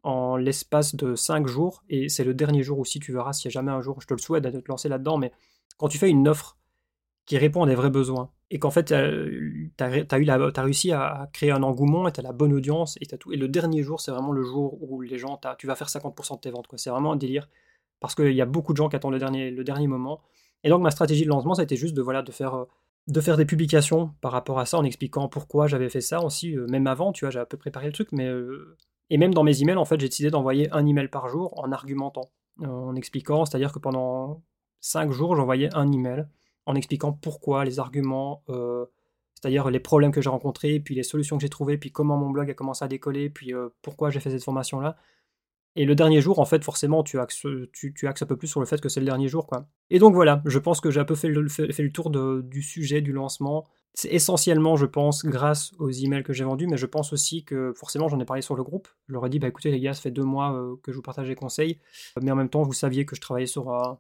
[0.04, 3.52] en l'espace de 5 jours, et c'est le dernier jour aussi, tu verras s'il y
[3.52, 5.32] a jamais un jour, je te le souhaite, de te lancer là-dedans, mais
[5.78, 6.58] quand tu fais une offre
[7.26, 11.30] qui répond à des vrais besoins, et qu'en fait, tu as, eu as réussi à
[11.34, 13.84] créer un engouement, et tu as la bonne audience, et, as tout, et le dernier
[13.84, 16.68] jour, c'est vraiment le jour où les gens, tu vas faire 50% de tes ventes,
[16.78, 17.48] c'est vraiment un délire,
[18.02, 20.22] parce qu'il y a beaucoup de gens qui attendent le dernier, le dernier moment,
[20.66, 22.66] et donc ma stratégie de lancement, ça a été juste de, voilà, de faire
[23.08, 26.56] de faire des publications par rapport à ça en expliquant pourquoi j'avais fait ça aussi,
[26.56, 28.78] euh, même avant, tu vois, j'avais un peu préparé le truc, mais euh,
[29.10, 31.72] et même dans mes emails, en fait, j'ai décidé d'envoyer un email par jour en
[31.72, 32.32] argumentant,
[32.64, 34.44] en expliquant, c'est-à-dire que pendant
[34.82, 36.28] 5 jours, j'envoyais un email
[36.66, 38.86] en expliquant pourquoi, les arguments, euh,
[39.34, 42.30] c'est-à-dire les problèmes que j'ai rencontrés, puis les solutions que j'ai trouvées, puis comment mon
[42.30, 44.98] blog a commencé à décoller, puis euh, pourquoi j'ai fait cette formation-là.
[45.76, 48.82] Et le dernier jour, en fait, forcément, tu axes, un peu plus sur le fait
[48.82, 49.68] que c'est le dernier jour, quoi.
[49.90, 53.14] Et donc voilà, je pense que j'ai un peu fait le, tour du sujet, du
[53.14, 53.68] lancement.
[53.94, 57.74] C'est essentiellement, je pense, grâce aux emails que j'ai vendus, mais je pense aussi que
[57.76, 58.88] forcément, j'en ai parlé sur le groupe.
[59.08, 60.98] Je leur ai dit, bah écoutez les gars, ça fait deux mois euh, que je
[60.98, 61.80] vous partage des conseils,
[62.22, 63.94] mais en même temps, vous saviez que je travaillais sur euh,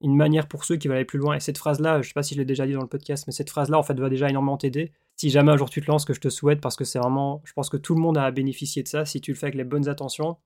[0.00, 1.36] une manière pour ceux qui veulent aller plus loin.
[1.36, 3.32] Et cette phrase-là, je sais pas si je l'ai déjà dit dans le podcast, mais
[3.32, 4.92] cette phrase-là, en fait, va déjà énormément t'aider.
[5.16, 7.42] Si jamais un jour tu te lances, que je te souhaite, parce que c'est vraiment,
[7.44, 9.56] je pense que tout le monde a bénéficié de ça, si tu le fais avec
[9.56, 10.36] les bonnes intentions,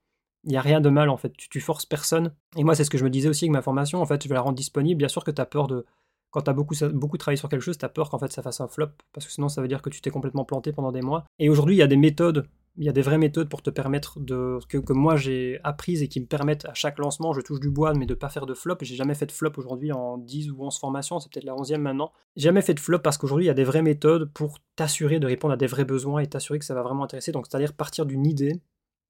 [0.49, 2.35] il n'y a rien de mal en fait, tu, tu forces personne.
[2.57, 4.29] Et moi, c'est ce que je me disais aussi avec ma formation, en fait, je
[4.29, 4.99] vais la rendre disponible.
[4.99, 5.85] Bien sûr que tu as peur de,
[6.31, 8.43] quand tu as beaucoup, beaucoup travaillé sur quelque chose, tu as peur qu'en fait ça
[8.43, 10.91] fasse un flop, parce que sinon ça veut dire que tu t'es complètement planté pendant
[10.91, 11.25] des mois.
[11.39, 13.71] Et aujourd'hui, il y a des méthodes il y a des vraies méthodes pour te
[13.71, 14.61] permettre de.
[14.69, 17.71] que, que moi j'ai apprises et qui me permettent à chaque lancement, je touche du
[17.71, 18.77] bois, mais de pas faire de flop.
[18.83, 21.79] J'ai jamais fait de flop aujourd'hui en 10 ou 11 formations, c'est peut-être la 11e
[21.79, 22.13] maintenant.
[22.37, 25.27] Jamais fait de flop parce qu'aujourd'hui il y a des vraies méthodes pour t'assurer de
[25.27, 27.33] répondre à des vrais besoins et t'assurer que ça va vraiment intéresser.
[27.33, 28.61] Donc c'est-à-dire partir d'une idée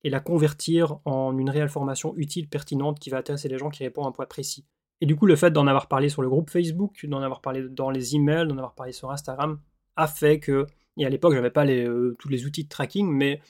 [0.05, 3.83] et la convertir en une réelle formation utile, pertinente, qui va intéresser les gens qui
[3.83, 4.65] répondent à un point précis.
[5.01, 7.69] Et du coup, le fait d'en avoir parlé sur le groupe Facebook, d'en avoir parlé
[7.69, 9.61] dans les emails, d'en avoir parlé sur Instagram,
[9.97, 13.41] a fait que, et à l'époque, j'avais pas euh, tous les outils de tracking, mais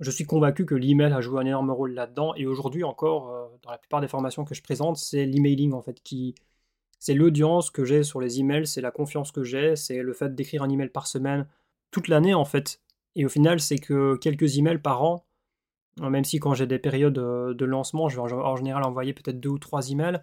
[0.00, 2.34] je suis convaincu que l'email a joué un énorme rôle là-dedans.
[2.34, 5.82] Et aujourd'hui encore, euh, dans la plupart des formations que je présente, c'est l'emailing en
[5.82, 6.34] fait qui,
[6.98, 10.34] c'est l'audience que j'ai sur les emails, c'est la confiance que j'ai, c'est le fait
[10.34, 11.46] d'écrire un email par semaine
[11.90, 12.80] toute l'année en fait.
[13.14, 15.25] Et au final, c'est que quelques emails par an,
[16.00, 19.40] même si quand j'ai des périodes euh, de lancement, je vais en général envoyer peut-être
[19.40, 20.20] deux ou trois emails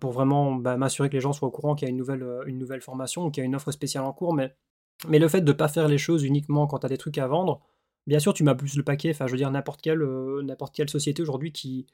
[0.00, 2.82] pour vraiment bah, m'assurer que les gens soient au courant qu'il y a une nouvelle,
[2.82, 4.34] formation ou qu'il y a une offre spéciale en cours.
[4.34, 4.54] Mais,
[5.08, 7.26] le fait de ne pas faire les choses uniquement quand tu as des trucs à
[7.26, 7.62] vendre,
[8.06, 9.10] Bien sûr, tu m'as plus le paquet.
[9.10, 11.86] Enfin, je veux dire, n'importe quelle, euh, n'importe quelle société aujourd'hui qui,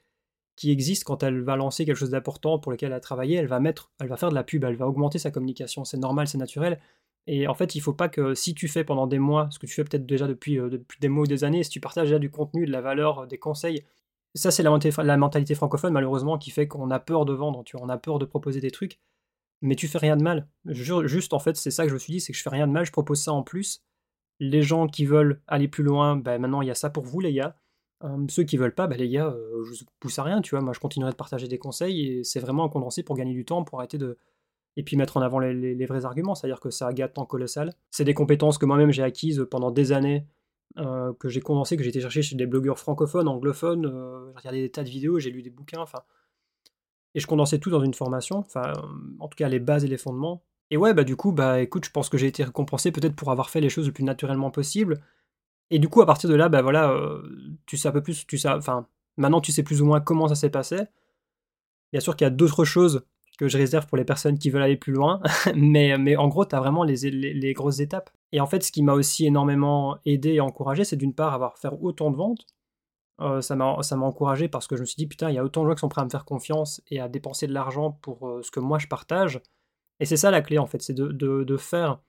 [0.55, 3.47] qui existe, quand elle va lancer quelque chose d'important pour lequel elle a travaillé, elle
[3.47, 5.85] va mettre, elle va faire de la pub, elle va augmenter sa communication.
[5.85, 6.79] C'est normal, c'est naturel.
[7.27, 9.67] Et en fait, il faut pas que si tu fais pendant des mois, ce que
[9.67, 12.19] tu fais peut-être déjà depuis, euh, des mois ou des années, si tu partages déjà
[12.19, 13.83] du contenu, de la valeur, des conseils,
[14.33, 17.77] ça c'est la, la, mentalité francophone malheureusement qui fait qu'on a peur de vendre, tu
[17.77, 18.99] vois, on a peur de proposer des trucs,
[19.61, 20.47] mais tu fais rien de mal.
[20.65, 22.67] Juste en fait, c'est ça que je me suis dit, c'est que je fais rien
[22.67, 23.83] de mal, je propose ça en plus,
[24.39, 27.19] les gens qui veulent aller plus loin, ben maintenant il y a ça pour vous
[27.19, 27.57] les gars.
[28.29, 30.61] ceux qui veulent pas, ben les gars, euh, je vous pousse à rien, tu vois.
[30.61, 33.45] Moi je continuerai de partager des conseils et c'est vraiment un condensé pour gagner du
[33.45, 34.17] temps, pour arrêter de.
[34.77, 37.73] Et puis mettre en avant les, vrais arguments, c'est-à-dire que ça gâte temps colossal.
[37.91, 40.25] C'est des compétences que moi-même j'ai acquises pendant des années,
[40.77, 43.87] euh, que j'ai condensées, que j'ai été chercher chez des blogueurs francophones, anglophones.
[43.87, 46.03] Euh, j'ai regardé des tas de vidéos, j'ai lu des bouquins, enfin.
[47.15, 48.71] Et je condensais tout dans une formation, enfin,
[49.19, 50.43] en tout cas les bases et les fondements.
[50.69, 53.31] Et ouais, bah du coup, bah écoute, je pense que j'ai été récompensé peut-être pour
[53.31, 54.99] avoir fait les choses le plus naturellement possible.
[55.71, 57.21] Et du coup, à partir de là, bah voilà, euh,
[57.65, 60.27] tu sais un peu plus, tu sais, enfin, maintenant tu sais plus ou moins comment
[60.27, 60.77] ça s'est passé.
[61.91, 63.05] Bien sûr qu'il y a d'autres choses
[63.37, 65.21] que je réserve pour les personnes qui veulent aller plus loin,
[65.55, 68.09] mais, mais en gros, tu as vraiment les, les, grosses étapes.
[68.31, 71.57] Et en fait, ce qui m'a aussi énormément aidé et encouragé, c'est d'une part avoir
[71.57, 72.45] fait autant de ventes.
[73.19, 73.65] Euh, ça m'a
[74.05, 75.79] encouragé parce que je me suis dit, putain, il y a autant de gens qui
[75.79, 78.59] sont prêts à me faire confiance et à dépenser de l'argent pour euh, ce que
[78.59, 79.41] moi je partage.
[79.99, 81.99] Et c'est ça la clé en fait, c'est de, de, faire.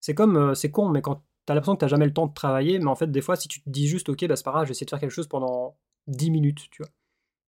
[0.00, 2.34] C'est comme, euh, c'est con, mais quand t'as l'impression que t'as jamais le temps de
[2.34, 4.52] travailler, mais en fait, des fois, si tu te dis juste, ok, bah c'est pas
[4.52, 5.76] grave, je vais essayer de faire quelque chose pendant
[6.08, 6.90] 10 minutes, tu vois.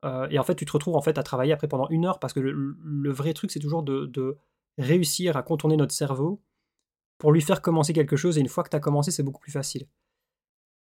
[0.05, 2.19] Euh, et en fait, tu te retrouves en fait à travailler après pendant une heure
[2.19, 4.37] parce que le, vrai truc, c'est toujours de, de,
[4.77, 6.41] réussir à contourner notre cerveau
[7.17, 8.37] pour lui faire commencer quelque chose.
[8.37, 9.87] Et une fois que tu as commencé, c'est beaucoup plus facile.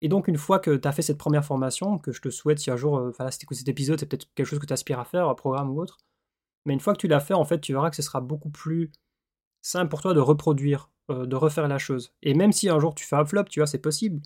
[0.00, 2.58] Et donc, une fois que tu as fait cette première formation, que je te souhaite,
[2.58, 4.72] si un jour, euh, enfin là, c'était cet épisode, c'est peut-être quelque chose que tu
[4.72, 5.98] aspires à faire, un programme ou autre,
[6.66, 8.50] mais une fois que tu l'as fait, en fait, tu verras que ce sera beaucoup
[8.50, 8.90] plus
[9.62, 12.14] simple pour toi de reproduire, euh, de refaire la chose.
[12.22, 14.20] Et même si un jour tu fais un flop, tu vois, c'est possible.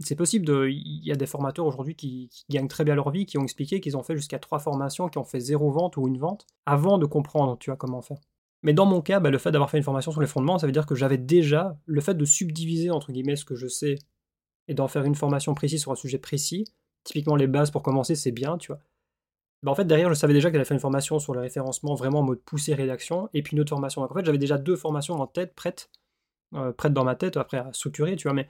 [0.00, 0.70] C'est possible.
[0.70, 3.80] Il y a des formateurs aujourd'hui qui, gagnent très bien leur vie, qui ont expliqué
[3.80, 6.98] qu'ils ont fait jusqu'à trois formations, qui ont fait zéro vente ou une vente, avant
[6.98, 8.18] de comprendre, tu vois, comment faire.
[8.62, 10.66] Mais dans mon cas, bah, le fait d'avoir fait une formation sur les fondements, ça
[10.66, 13.96] veut dire que j'avais déjà le fait de subdiviser, entre guillemets, ce que je sais
[14.68, 16.64] et d'en faire une formation précise sur un sujet précis.
[17.04, 18.80] Typiquement, les bases pour commencer, c'est bien, tu vois.
[19.62, 21.94] Bah, en fait, derrière, je savais déjà qu'elle avait fait une formation sur le référencement
[21.94, 24.00] vraiment en mode poussée rédaction, et puis une autre formation.
[24.00, 25.90] Donc en fait, j'avais déjà deux formations en tête, prêtes,
[26.76, 28.48] prêtes dans ma tête, après à structurer, tu vois, mais,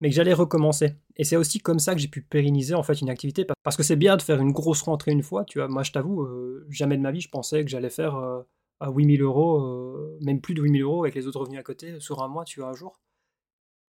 [0.00, 0.96] mais que j'allais recommencer.
[1.16, 3.82] Et c'est aussi comme ça que j'ai pu pérenniser en fait une activité, parce que
[3.82, 5.68] c'est bien de faire une grosse rentrée une fois, tu vois.
[5.68, 8.42] Moi, je t'avoue, euh, jamais de ma vie, je pensais que j'allais faire euh,
[8.80, 12.22] à 8000 euros, même plus de 8000 euros avec les autres revenus à côté, sur
[12.22, 13.00] un mois, tu vois, un jour.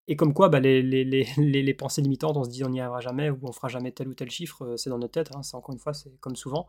[0.09, 1.05] Et comme quoi, bah, les, les,
[1.37, 3.91] les, les, pensées limitantes, on se dit on n'y arrivera jamais ou on fera jamais
[3.91, 6.19] tel ou tel chiffre, euh, c'est dans notre tête, hein, c'est encore une fois, c'est
[6.19, 6.67] comme souvent.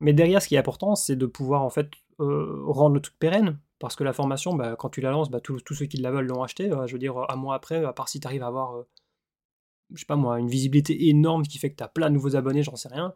[0.00, 1.88] Mais derrière, ce qui est important, c'est de pouvoir en fait
[2.20, 5.40] euh, rendre le truc pérenne, parce que la formation, bah, quand tu la lances, bah,
[5.40, 6.70] tous ceux qui la veulent l'ont acheté.
[6.70, 8.84] Euh, je veux dire, un mois après, à part si tu arrives à avoir,
[9.92, 12.36] je sais pas moi, une visibilité énorme qui fait que tu as plein de nouveaux
[12.36, 13.12] abonnés, j'en sais rien.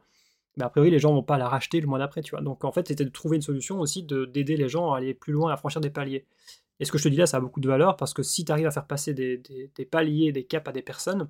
[0.56, 2.40] Mais a priori, les gens vont pas la racheter le mois d'après, tu vois.
[2.40, 5.32] Donc en fait, c'était de trouver une solution aussi d'aider les gens à aller plus
[5.32, 6.26] loin, à franchir des paliers.
[6.80, 8.44] Et ce que je te dis là, ça a beaucoup de valeur parce que si
[8.44, 11.28] tu arrives à faire passer des, paliers, des caps à des personnes,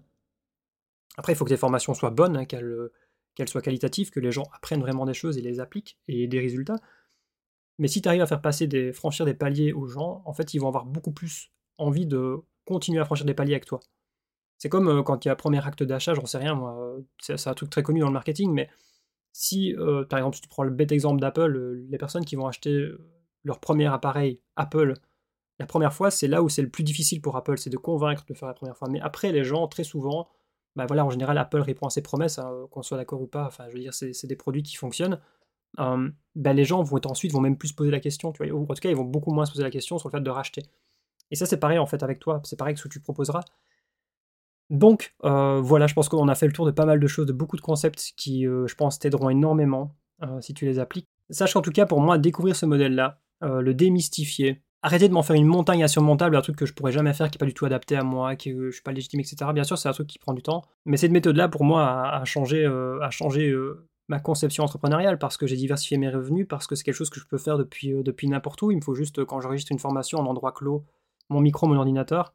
[1.19, 4.49] après, il faut que tes formations soient bonnes, hein, qu'elles soient qualitatives, que les gens
[4.55, 6.79] apprennent vraiment des choses et les appliquent et des résultats.
[7.79, 10.55] Mais si tu arrives à faire passer des, franchir des paliers aux gens, en fait,
[10.55, 13.81] ils vont avoir beaucoup plus envie de continuer à franchir des paliers avec toi.
[14.59, 16.59] C'est comme euh, quand il y a premier acte d'achat, j'en sais rien,
[17.21, 18.71] c'est un truc très connu dans le marketing, mais
[19.33, 22.37] si, euh, par exemple, si tu prends le bête exemple d'Apple, euh, les personnes qui
[22.37, 22.89] vont acheter
[23.45, 24.95] leur premier appareil Apple
[25.59, 28.25] la première fois, c'est là où c'est le plus difficile pour Apple, c'est de convaincre
[28.27, 28.89] de faire la première fois.
[28.91, 30.29] Mais après, les gens, très souvent,
[30.75, 33.47] bah voilà, en général, Apple répond à ses promesses, hein, qu'on soit d'accord ou pas.
[33.47, 35.19] Enfin, je veux dire, c'est des produits qui fonctionnent.
[35.79, 38.75] Bah, les gens vont ensuite vont même plus se poser la question, ou en tout
[38.75, 40.63] cas, ils vont beaucoup moins se poser la question sur le fait de racheter.
[41.31, 43.43] Et ça, c'est pareil en fait avec toi, c'est pareil que ce que tu proposeras.
[44.69, 47.33] Donc voilà, je pense qu'on a fait le tour de pas mal de choses, de
[47.33, 49.95] beaucoup de concepts qui, je pense, t'aideront énormément
[50.41, 51.09] si tu les appliques.
[51.31, 55.37] Sache qu'en tout cas, pour moi, découvrir ce modèle-là, le démystifier, arrêter de m'en faire
[55.37, 57.65] une montagne insurmontable, un truc que je pourrais jamais faire, qui n'est pas du tout
[57.65, 59.37] adapté à moi, que je suis pas légitime, etc.
[59.53, 62.25] Bien sûr, c'est un truc qui prend du temps, mais cette méthode-là, pour moi, a,
[62.25, 63.53] changé, a changé
[64.09, 67.21] ma conception entrepreneuriale parce que j'ai diversifié mes revenus, parce que c'est quelque chose que
[67.21, 68.71] je peux faire depuis, depuis n'importe où.
[68.71, 70.85] Il me faut juste, quand j'enregistre une formation en endroit clos,
[71.29, 72.33] mon micro, mon ordinateur,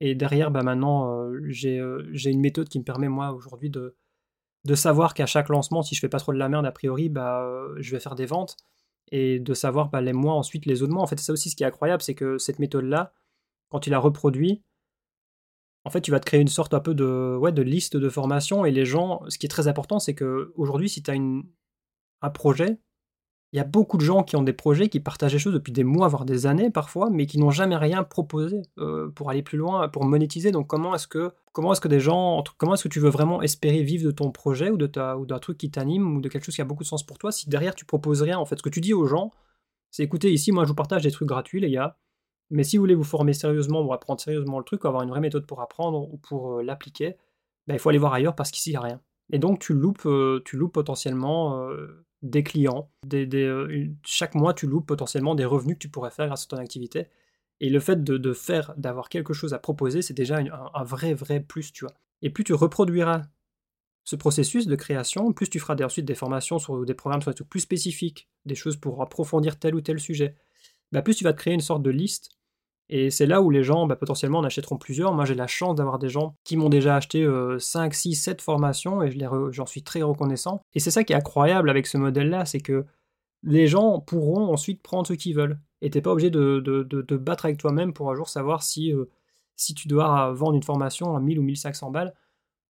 [0.00, 3.96] et derrière, bah, maintenant, euh, euh, j'ai une méthode qui me permet, moi, aujourd'hui, de,
[4.64, 7.08] de savoir qu'à chaque lancement, si je fais pas trop de la merde, a priori,
[7.08, 8.56] bah, euh, je vais faire des ventes.
[9.10, 11.02] Et de savoir bah, les mois, ensuite, les autres mois.
[11.02, 13.12] En fait, c'est ça aussi ce qui est incroyable, c'est que cette méthode-là,
[13.70, 14.62] quand tu la reproduis,
[15.88, 18.10] en fait, tu vas te créer une sorte un peu de, ouais, de liste de
[18.10, 18.66] formation.
[18.66, 21.44] Et les gens, ce qui est très important, c'est que aujourd'hui, si tu as une,
[22.20, 22.78] un projet,
[23.54, 25.72] il y a beaucoup de gens qui ont des projets, qui partagent des choses depuis
[25.72, 29.42] des mois, voire des années parfois, mais qui n'ont jamais rien proposé euh, pour aller
[29.42, 30.50] plus loin, pour monétiser.
[30.50, 33.40] Donc comment est-ce que comment est-ce que des gens, comment est-ce que tu veux vraiment
[33.40, 36.28] espérer vivre de ton projet ou de ta ou d'un truc qui t'anime ou de
[36.28, 38.38] quelque chose qui a beaucoup de sens pour toi si derrière tu proposes rien?
[38.38, 39.30] En fait, ce que tu dis aux gens,
[39.90, 41.96] c'est écoutez ici, moi je vous partage des trucs gratuits les gars,
[42.50, 45.20] mais si vous voulez vous former sérieusement ou apprendre sérieusement le truc, avoir une vraie
[45.20, 47.16] méthode pour apprendre ou pour euh, l'appliquer,
[47.66, 49.00] ben, il faut aller voir ailleurs parce qu'ici il n'y a rien.
[49.30, 51.68] Et donc tu loupes, euh, tu loupes potentiellement
[52.22, 52.90] des clients.
[53.12, 56.56] Euh, chaque mois, tu loupes potentiellement des revenus que tu pourrais faire grâce à ton
[56.56, 57.06] activité.
[57.60, 61.40] Et le fait de, faire, d'avoir quelque chose à proposer, c'est déjà un, vrai, vrai
[61.40, 61.94] plus, tu vois.
[62.22, 63.22] Et plus tu reproduiras
[64.04, 67.44] ce processus de création, plus tu feras ensuite des formations sur des programmes sur des
[67.44, 70.36] plus spécifiques, des choses pour approfondir tel ou tel sujet,
[70.92, 72.37] bah plus tu vas te créer une sorte de liste
[72.88, 75.12] et c'est là où les gens, bah, potentiellement, en achèteront plusieurs.
[75.12, 77.26] Moi, j'ai la chance d'avoir des gens qui m'ont déjà acheté
[77.58, 79.14] 5, 6, 7 formations et
[79.50, 80.62] j'en suis très reconnaissant.
[80.74, 82.86] Et c'est ça qui est incroyable avec ce modèle-là, c'est que
[83.42, 85.58] les gens pourront ensuite prendre ce qu'ils veulent.
[85.80, 89.04] Et t'es pas obligé de, de, battre avec toi-même pour un jour savoir si, euh,
[89.56, 92.14] si tu dois vendre une formation à 1000 ou 1500 balles,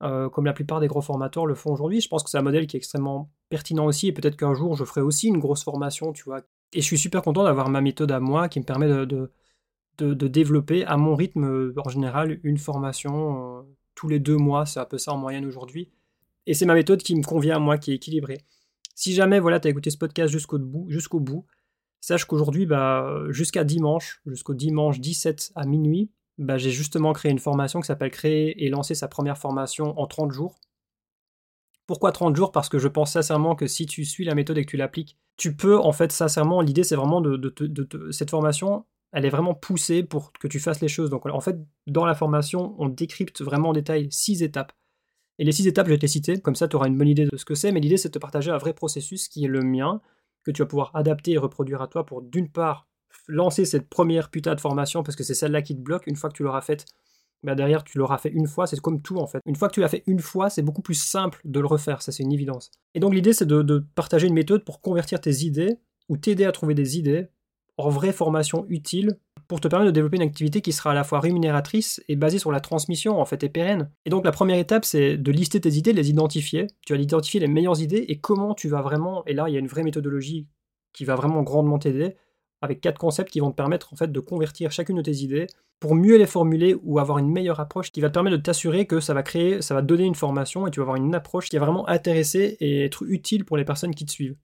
[0.02, 2.00] euh, comme la plupart des gros formateurs le font aujourd'hui.
[2.00, 4.76] Je pense que c'est un modèle qui est extrêmement pertinent aussi, et peut-être qu'un jour
[4.76, 6.42] je ferai aussi une grosse formation, tu vois.
[6.72, 9.30] Et je suis super content d'avoir ma méthode à moi qui me permet de,
[9.98, 13.62] de, développer à mon rythme, euh, en général, une formation euh,
[13.94, 14.66] tous les deux mois.
[14.66, 15.90] C'est un peu ça en moyenne aujourd'hui.
[16.46, 18.38] Et c'est ma méthode qui me convient à moi, qui est équilibrée.
[18.94, 21.46] Si jamais voilà, tu as écouté ce podcast jusqu'au bout, jusqu'au bout,
[22.00, 27.38] sache qu'aujourd'hui, bah, jusqu'à dimanche, jusqu'au dimanche 17 à minuit, bah, j'ai justement créé une
[27.38, 30.58] formation qui s'appelle Créer et lancer sa première formation en 30 jours.
[31.86, 32.52] Pourquoi 30 jours?
[32.52, 35.16] Parce que je pense sincèrement que si tu suis la méthode et que tu l'appliques,
[35.36, 39.54] tu peux, en fait, sincèrement, l'idée c'est vraiment de, de, cette formation, elle est vraiment
[39.54, 41.10] poussée pour que tu fasses les choses.
[41.10, 41.56] Donc en fait,
[41.86, 44.72] dans la formation, on décrypte vraiment en détail six étapes.
[45.38, 47.08] Et les six étapes, je vais te les citer, comme ça tu auras une bonne
[47.08, 49.44] idée de ce que c'est, mais l'idée c'est de te partager un vrai processus qui
[49.44, 50.00] est le mien,
[50.44, 52.88] que tu vas pouvoir adapter et reproduire à toi pour d'une part
[53.28, 56.28] lancer cette première putain de formation, parce que c'est celle-là qui te bloque, une fois
[56.28, 56.86] que tu l'auras faite,
[57.44, 59.40] bah derrière tu l'auras fait une fois, c'est comme tout en fait.
[59.46, 62.02] Une fois que tu l'as fait une fois, c'est beaucoup plus simple de le refaire,
[62.02, 62.72] ça c'est une évidence.
[62.94, 65.78] Et donc l'idée c'est de, de partager une méthode pour convertir tes idées,
[66.08, 67.28] ou t'aider à trouver des idées
[67.78, 71.04] en vraie formation utile pour te permettre de développer une activité qui sera à la
[71.04, 73.90] fois rémunératrice et basée sur la transmission en fait et pérenne.
[74.04, 76.66] Et donc la première étape c'est de lister tes idées, les identifier.
[76.84, 79.24] Tu vas identifier les meilleures idées et comment tu vas vraiment.
[79.26, 80.46] Et là il y a une vraie méthodologie
[80.92, 82.16] qui va vraiment grandement t'aider
[82.60, 85.46] avec quatre concepts qui vont te permettre en fait de convertir chacune de tes idées
[85.80, 88.86] pour mieux les formuler ou avoir une meilleure approche qui va te permettre de t'assurer
[88.86, 91.48] que ça va créer, ça va donner une formation et tu vas avoir une approche
[91.48, 94.36] qui va vraiment intéresser et être utile pour les personnes qui te suivent.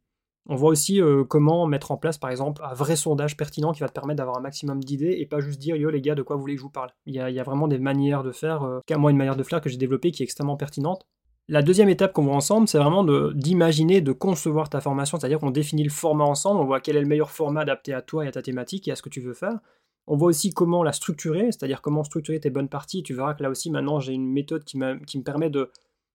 [0.47, 3.81] On voit aussi euh, comment mettre en place, par exemple, un vrai sondage pertinent qui
[3.81, 6.23] va te permettre d'avoir un maximum d'idées et pas juste dire yo les gars, de
[6.23, 6.91] quoi vous voulez que je vous parle.
[7.07, 9.71] Il y a, vraiment des manières de faire, euh, moi une manière de faire que
[9.71, 11.07] j'ai développée qui est extrêmement pertinente.
[11.49, 15.51] La deuxième étape qu'on voit ensemble, c'est vraiment d'imaginer, de, concevoir ta formation, c'est-à-dire qu'on
[15.51, 18.29] définit le format ensemble, on voit quel est le meilleur format adapté à toi et
[18.29, 19.59] à ta thématique et à ce que tu veux faire.
[20.07, 23.03] On voit aussi comment la structurer, c'est-à-dire comment structurer tes bonnes parties.
[23.03, 25.71] Tu verras que là aussi, maintenant, j'ai une méthode qui, qui me permet de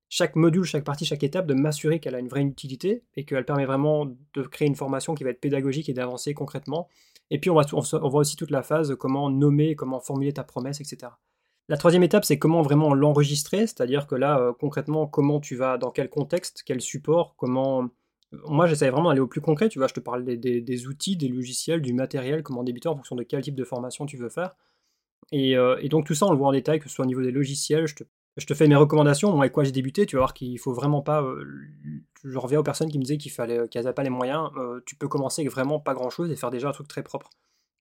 [0.10, 3.46] chaque module, chaque partie, chaque étape, de m'assurer qu'elle a une vraie utilité et qu'elle
[3.46, 6.88] permet vraiment de créer une formation qui va être pédagogique et d'avancer concrètement.
[7.30, 11.12] Et puis on, voit aussi toute la phase, comment nommer, comment formuler ta promesse, etc.
[11.68, 15.78] La troisième étape, c'est comment vraiment l'enregistrer, c'est-à-dire que là, euh, concrètement, comment tu vas,
[15.78, 17.88] dans quel contexte, quel support, comment...
[18.32, 21.28] Moi, j'essaie vraiment d'aller au plus concret, tu vois, je te parle des, outils, des
[21.28, 24.56] logiciels, du matériel, comment débuter en fonction de quel type de formation tu veux faire.
[25.32, 27.08] Et, euh, et, donc tout ça, on le voit en détail, que ce soit au
[27.08, 28.04] niveau des logiciels, je te
[28.38, 30.74] je te fais mes recommandations, moi avec quoi j'ai débuté, tu vas voir qu'il faut
[30.74, 31.22] vraiment pas.
[31.22, 31.46] Euh,
[32.24, 34.50] je reviens aux personnes qui me disaient qu'il fallait qu'elles n'avaient pas les moyens.
[34.58, 37.04] Euh, tu peux commencer avec vraiment pas grand chose et faire déjà un truc très
[37.04, 37.30] propre.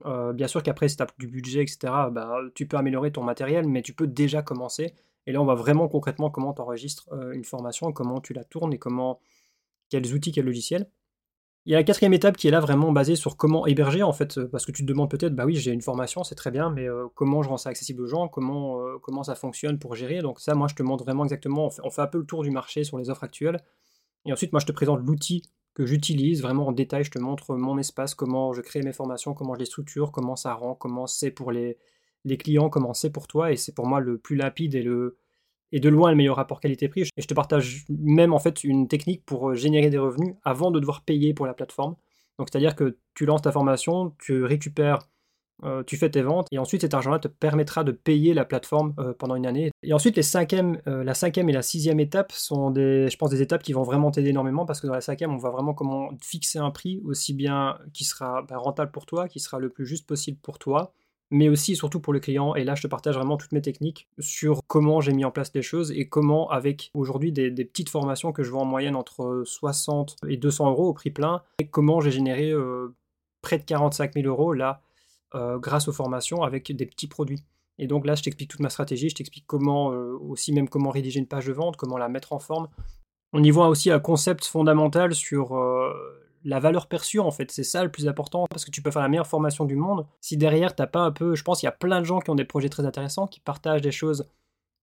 [0.07, 1.79] Euh, bien sûr qu'après, si tu as du budget, etc.,
[2.11, 4.95] bah, tu peux améliorer ton matériel, mais tu peux déjà commencer.
[5.27, 8.73] Et là, on va vraiment concrètement comment tu enregistres une formation, comment tu la tournes
[8.73, 9.21] et comment,
[9.91, 10.89] quels outils, quels logiciels.
[11.69, 14.15] Il y a la quatrième étape qui est là vraiment basée sur comment héberger en
[14.15, 16.71] fait, parce que tu te demandes peut-être, bah oui j'ai une formation, c'est très bien,
[16.71, 20.23] mais comment je rends ça accessible aux gens, comment, comment ça fonctionne pour gérer.
[20.23, 22.51] Donc ça, moi je te montre vraiment exactement, on fait, un peu le tour du
[22.51, 23.61] marché sur les offres actuelles.
[24.25, 25.43] Et ensuite, moi je te présente l'outil
[25.75, 27.05] que j'utilise vraiment en détail.
[27.05, 30.37] Je te montre mon espace, comment je crée mes formations, comment je les structure, comment
[30.37, 31.77] ça rend, comment c'est pour les,
[32.25, 33.53] les clients, comment c'est pour toi.
[33.53, 35.19] Et c'est pour moi le plus limpide et, le,
[35.73, 37.03] et de loin le meilleur rapport qualité-prix.
[37.17, 40.71] Et je te partage même en fait une technique pour euh, générer des revenus avant
[40.71, 41.97] de devoir payer pour la plateforme.
[42.39, 45.09] Donc c'est-à-dire que tu lances ta formation, tu récupères
[45.65, 48.95] euh, tu fais tes ventes, et ensuite cet argent-là te permettra de payer la plateforme
[49.01, 49.73] euh, pendant une année.
[49.83, 53.65] Et ensuite, les la cinquième et la sixième étape sont des, je pense, des étapes
[53.65, 56.61] qui vont vraiment t'aider énormément, parce que dans la cinquième, on voit vraiment comment fixer
[56.61, 60.07] un prix aussi bien qui sera bah, rentable pour toi, qui sera le plus juste
[60.07, 60.93] possible pour toi,
[61.31, 62.55] mais aussi et surtout pour le client.
[62.55, 65.51] Et là, je te partage vraiment toutes mes techniques sur comment j'ai mis en place
[65.55, 69.43] les choses et comment, avec aujourd'hui des, petites formations que je vends en moyenne entre
[69.45, 72.53] 60 et 200 euros au prix plein, et comment j'ai généré
[73.43, 74.83] près de 45 000 euros là
[75.35, 77.45] euh, grâce aux formations avec des petits produits.
[77.79, 80.91] Et donc là, je t'explique toute ma stratégie, je t'explique comment euh, aussi même comment
[80.91, 82.69] rédiger une page de vente, comment la mettre en forme.
[83.35, 85.93] On y voit aussi un concept fondamental sur euh,
[86.45, 87.51] la valeur perçue en fait.
[87.51, 90.07] C'est ça le plus important parce que tu peux faire la meilleure formation du monde.
[90.21, 92.31] Si derrière t'as pas un peu, je pense qu'il y a plein de gens qui
[92.31, 94.29] ont des projets très intéressants, qui partagent des choses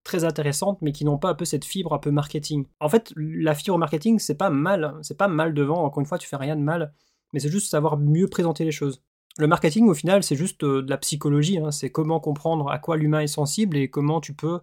[0.03, 2.65] très intéressantes, mais qui n'ont pas un peu cette fibre un peu marketing.
[2.79, 5.83] En fait, la fibre marketing, c'est pas mal, c'est pas mal devant.
[5.83, 6.93] Encore une fois, tu fais rien de mal,
[7.33, 9.01] mais c'est juste savoir mieux présenter les choses.
[9.37, 11.57] Le marketing, au final, c'est juste euh, de la psychologie.
[11.57, 11.71] Hein.
[11.71, 14.61] C'est comment comprendre à quoi l'humain est sensible et comment tu peux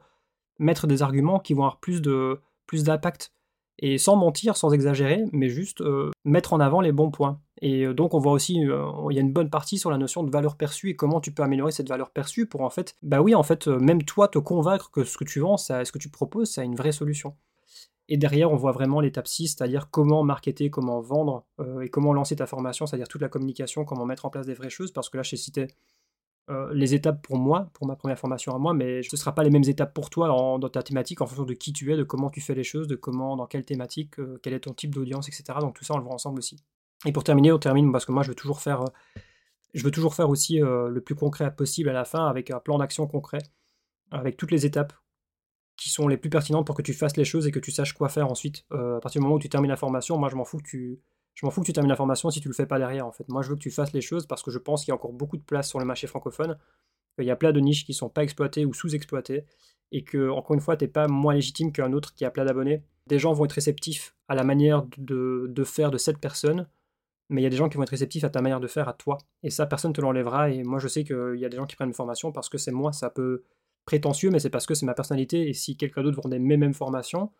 [0.58, 3.34] mettre des arguments qui vont avoir plus de plus d'impact.
[3.82, 7.40] Et sans mentir, sans exagérer, mais juste euh, mettre en avant les bons points.
[7.60, 10.22] Et euh, donc on voit aussi, il y a une bonne partie sur la notion
[10.22, 13.20] de valeur perçue et comment tu peux améliorer cette valeur perçue pour en fait, bah
[13.20, 16.08] oui, en fait, même toi te convaincre que ce que tu vends, ce que tu
[16.08, 17.34] proposes, ça a une vraie solution.
[18.08, 22.12] Et derrière, on voit vraiment l'étape 6, c'est-à-dire comment marketer, comment vendre euh, et comment
[22.12, 25.08] lancer ta formation, c'est-à-dire toute la communication, comment mettre en place des vraies choses, parce
[25.08, 25.68] que là, j'ai cité
[26.50, 29.34] euh, les étapes pour moi, pour ma première formation à moi, mais ce ne sera
[29.34, 31.96] pas les mêmes étapes pour toi dans ta thématique, en fonction de qui tu es,
[31.96, 34.74] de comment tu fais les choses, de comment, dans quelle thématique, euh, quel est ton
[34.74, 35.58] type d'audience, etc.
[35.60, 36.56] Donc tout ça, on le voit ensemble aussi.
[37.04, 38.84] Et pour terminer, on termine parce que moi, je veux toujours faire,
[39.74, 42.78] je veux toujours faire aussi le plus concret possible à la fin, avec un plan
[42.78, 43.42] d'action concret,
[44.12, 44.92] avec toutes les étapes
[45.76, 47.92] qui sont les plus pertinentes pour que tu fasses les choses et que tu saches
[47.92, 48.64] quoi faire ensuite.
[48.72, 50.68] Euh, à partir du moment où tu termines la formation, moi je m'en fous que
[50.68, 51.00] tu,
[51.34, 53.12] je m'en fous que tu termines la formation si tu le fais pas derrière en
[53.12, 53.28] fait.
[53.28, 54.94] Moi je veux que tu fasses les choses parce que je pense qu'il y a
[54.94, 56.58] encore beaucoup de place sur le marché francophone.
[57.18, 59.44] Il y a plein de niches qui sont pas exploitées ou sous-exploitées
[59.92, 62.82] et que encore une fois t'es pas moins légitime qu'un autre qui a plein d'abonnés.
[63.06, 66.68] Des gens vont être réceptifs à la manière de, faire de cette personne,
[67.28, 68.88] mais il y a des gens qui vont être réceptifs à ta manière de faire
[68.88, 69.18] à toi.
[69.42, 70.50] Et ça personne te l'enlèvera.
[70.50, 72.58] Et moi je sais qu'il y a des gens qui prennent une formation parce que
[72.58, 73.42] c'est moi, ça peut
[73.84, 75.48] prétentieux, mais c'est parce que c'est ma personnalité.
[75.48, 77.30] Et si quelqu'un d'autre vendait mes mêmes formations,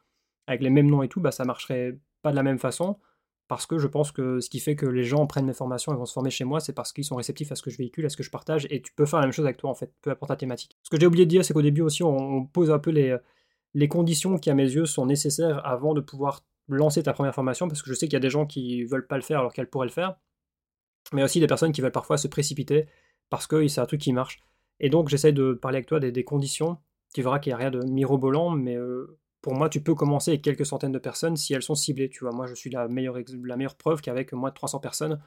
[0.47, 2.99] avec les mêmes noms et tout, bah, ça marcherait pas de la même façon.
[3.53, 5.95] Parce que je pense que ce qui fait que les gens prennent mes formations et
[5.95, 8.07] vont se former chez moi, c'est parce qu'ils sont réceptifs à ce que je véhicule,
[8.07, 8.67] à ce que je partage.
[8.71, 10.79] Et tu peux faire la même chose avec toi, en fait, peu importe ta thématique.
[10.83, 13.15] Ce que j'ai oublié de dire, c'est qu'au début aussi, on, pose un peu les,
[13.75, 17.69] les conditions qui, à mes yeux, sont nécessaires avant de pouvoir lancer ta première formation,
[17.69, 19.53] parce que je sais qu'il y a des gens qui veulent pas le faire alors
[19.53, 20.17] qu'elles pourraient le faire,
[21.13, 22.87] mais aussi des personnes qui veulent parfois se précipiter
[23.29, 24.41] parce que c'est un truc qui marche.
[24.81, 26.79] Et donc j'essaie de parler avec toi des, conditions.
[27.13, 30.31] Tu verras qu'il n'y a rien de mirobolant, mais euh, pour moi, tu peux commencer
[30.31, 32.09] avec quelques centaines de personnes si elles sont ciblées.
[32.09, 35.21] Tu vois, moi, je suis la meilleure, preuve qu'avec moins de 300 personnes,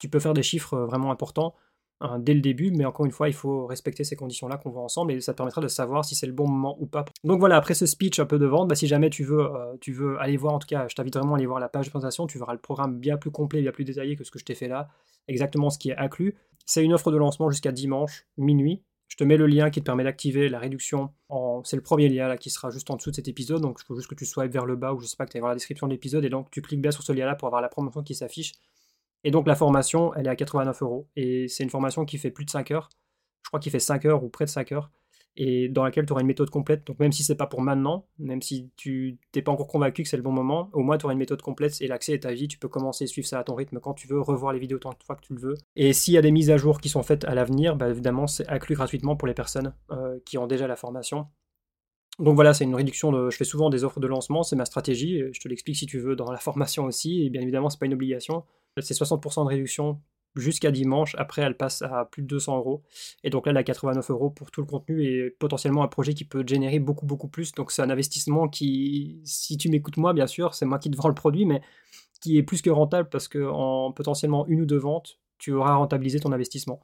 [0.00, 1.54] tu peux faire des chiffres euh, vraiment importants
[2.00, 2.72] hein, dès le début.
[2.72, 5.60] Mais encore une fois, il faut respecter ces conditions-là qu'on voit ensemble et ça permettra
[5.60, 7.04] de savoir si c'est le bon moment ou pas.
[7.22, 9.76] Donc voilà, après ce speech un peu de vente, bah, si jamais tu veux, euh,
[9.80, 11.86] tu veux aller voir, en tout cas, je t'invite vraiment à aller voir la page
[11.86, 12.26] de présentation.
[12.26, 14.56] Tu verras le programme bien plus complet, bien plus détaillé que ce que je t'ai
[14.56, 14.88] fait là,
[15.28, 16.34] exactement ce qui est inclus.
[16.66, 18.82] C'est une offre de lancement jusqu'à dimanche, minuit.
[19.12, 21.12] Je te mets le lien qui te permet d'activer la réduction.
[21.64, 23.60] C'est le premier lien là qui sera juste en dessous de cet épisode.
[23.60, 25.30] Donc il faut juste que tu swipes vers le bas ou je sais pas que
[25.32, 27.26] tu ailles voir la description de l'épisode et donc tu cliques bien sur ce lien
[27.26, 28.52] là pour avoir la promotion qui s'affiche.
[29.22, 31.10] Et donc la formation, elle est à 89 euros.
[31.14, 32.88] Et c'est une formation qui fait plus de 5 heures.
[33.42, 34.90] Je crois qu'il fait 5 heures ou près de 5 heures
[35.36, 36.86] et dans laquelle tu auras une méthode complète.
[36.86, 40.08] Donc même si c'est pas pour maintenant, même si tu n'es pas encore convaincu que
[40.08, 42.32] c'est le bon moment, au moins tu auras une méthode complète et l'accès est à
[42.32, 42.48] vie.
[42.48, 44.90] Tu peux commencer suivre ça à ton rythme quand tu veux, revoir les vidéos tant
[44.90, 45.54] de fois que tu le veux.
[45.76, 48.26] Et s'il y a des mises à jour qui sont faites à l'avenir, bah, évidemment
[48.26, 51.26] c'est inclus gratuitement pour les personnes euh, qui ont déjà la formation.
[52.18, 53.30] Donc voilà, c'est une réduction de.
[53.30, 55.22] Je fais souvent des offres de lancement, c'est ma stratégie.
[55.32, 57.24] Je te l'explique si tu veux dans la formation aussi.
[57.24, 58.44] Et bien évidemment, c'est pas une obligation.
[58.78, 59.98] C'est 60% de réduction
[60.36, 61.14] jusqu'à dimanche.
[61.18, 62.82] Après, elle passe à plus de 200 euros.
[63.24, 66.14] Et donc là, elle a 89 euros pour tout le contenu et potentiellement un projet
[66.14, 67.52] qui peut générer beaucoup, beaucoup plus.
[67.52, 70.96] Donc c'est un investissement qui, si tu m'écoutes moi, bien sûr, c'est moi qui te
[70.96, 71.62] vends le produit, mais
[72.20, 75.74] qui est plus que rentable parce que en potentiellement une ou deux ventes, tu auras
[75.74, 76.80] rentabilisé ton investissement.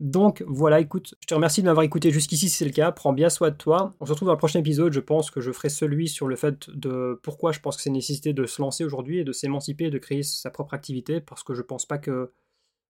[0.00, 2.90] Donc voilà, écoute, je te remercie de m'avoir écouté jusqu'ici si c'est le cas.
[2.90, 3.94] Prends bien soin de toi.
[4.00, 4.94] On se retrouve dans le prochain épisode.
[4.94, 7.90] Je pense que je ferai celui sur le fait de pourquoi je pense que c'est
[7.90, 11.42] nécessité de se lancer aujourd'hui et de s'émanciper et de créer sa propre activité parce
[11.42, 12.32] que je pense pas que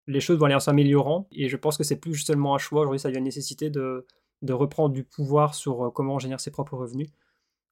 [0.07, 2.82] les choses vont aller en s'améliorant et je pense que c'est plus seulement un choix.
[2.82, 4.07] Aujourd'hui, ça devient une nécessité de,
[4.48, 7.09] reprendre du pouvoir sur euh, comment générer ses propres revenus.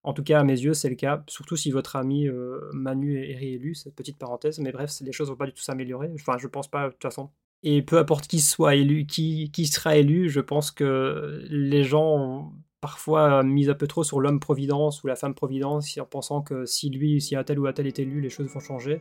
[0.05, 3.19] En tout cas, à mes yeux, c'est le cas, surtout si votre ami euh, Manu
[3.19, 4.59] est réélu, cette petite parenthèse.
[4.61, 6.11] Mais bref, les choses vont pas du tout s'améliorer.
[6.15, 7.31] Enfin, je pense pas, de toute façon.
[7.65, 12.17] Et peu importe qui soit élu, qui, qui sera élu, je pense que les gens
[12.17, 16.43] ont parfois mis un peu trop sur l'homme providence ou la femme providence en pensant
[16.43, 19.01] que si lui, si un tel ou un tel est élu, les choses vont changer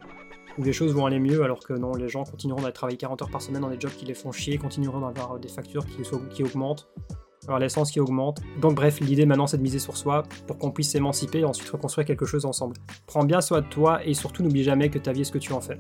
[0.58, 3.22] ou les choses vont aller mieux, alors que non, les gens continueront à travailler 40
[3.22, 6.02] heures par semaine dans des jobs qui les font chier, continueront d'avoir des factures qui,
[6.32, 6.88] qui augmentent,
[7.44, 8.42] avoir l'essence qui augmente.
[8.60, 11.70] Donc bref, l'idée maintenant c'est de miser sur soi pour qu'on puisse s'émanciper et ensuite
[11.70, 12.76] reconstruire quelque chose ensemble.
[13.06, 15.38] Prends bien soin de toi et surtout n'oublie jamais que ta vie est ce que
[15.38, 15.78] tu en fais.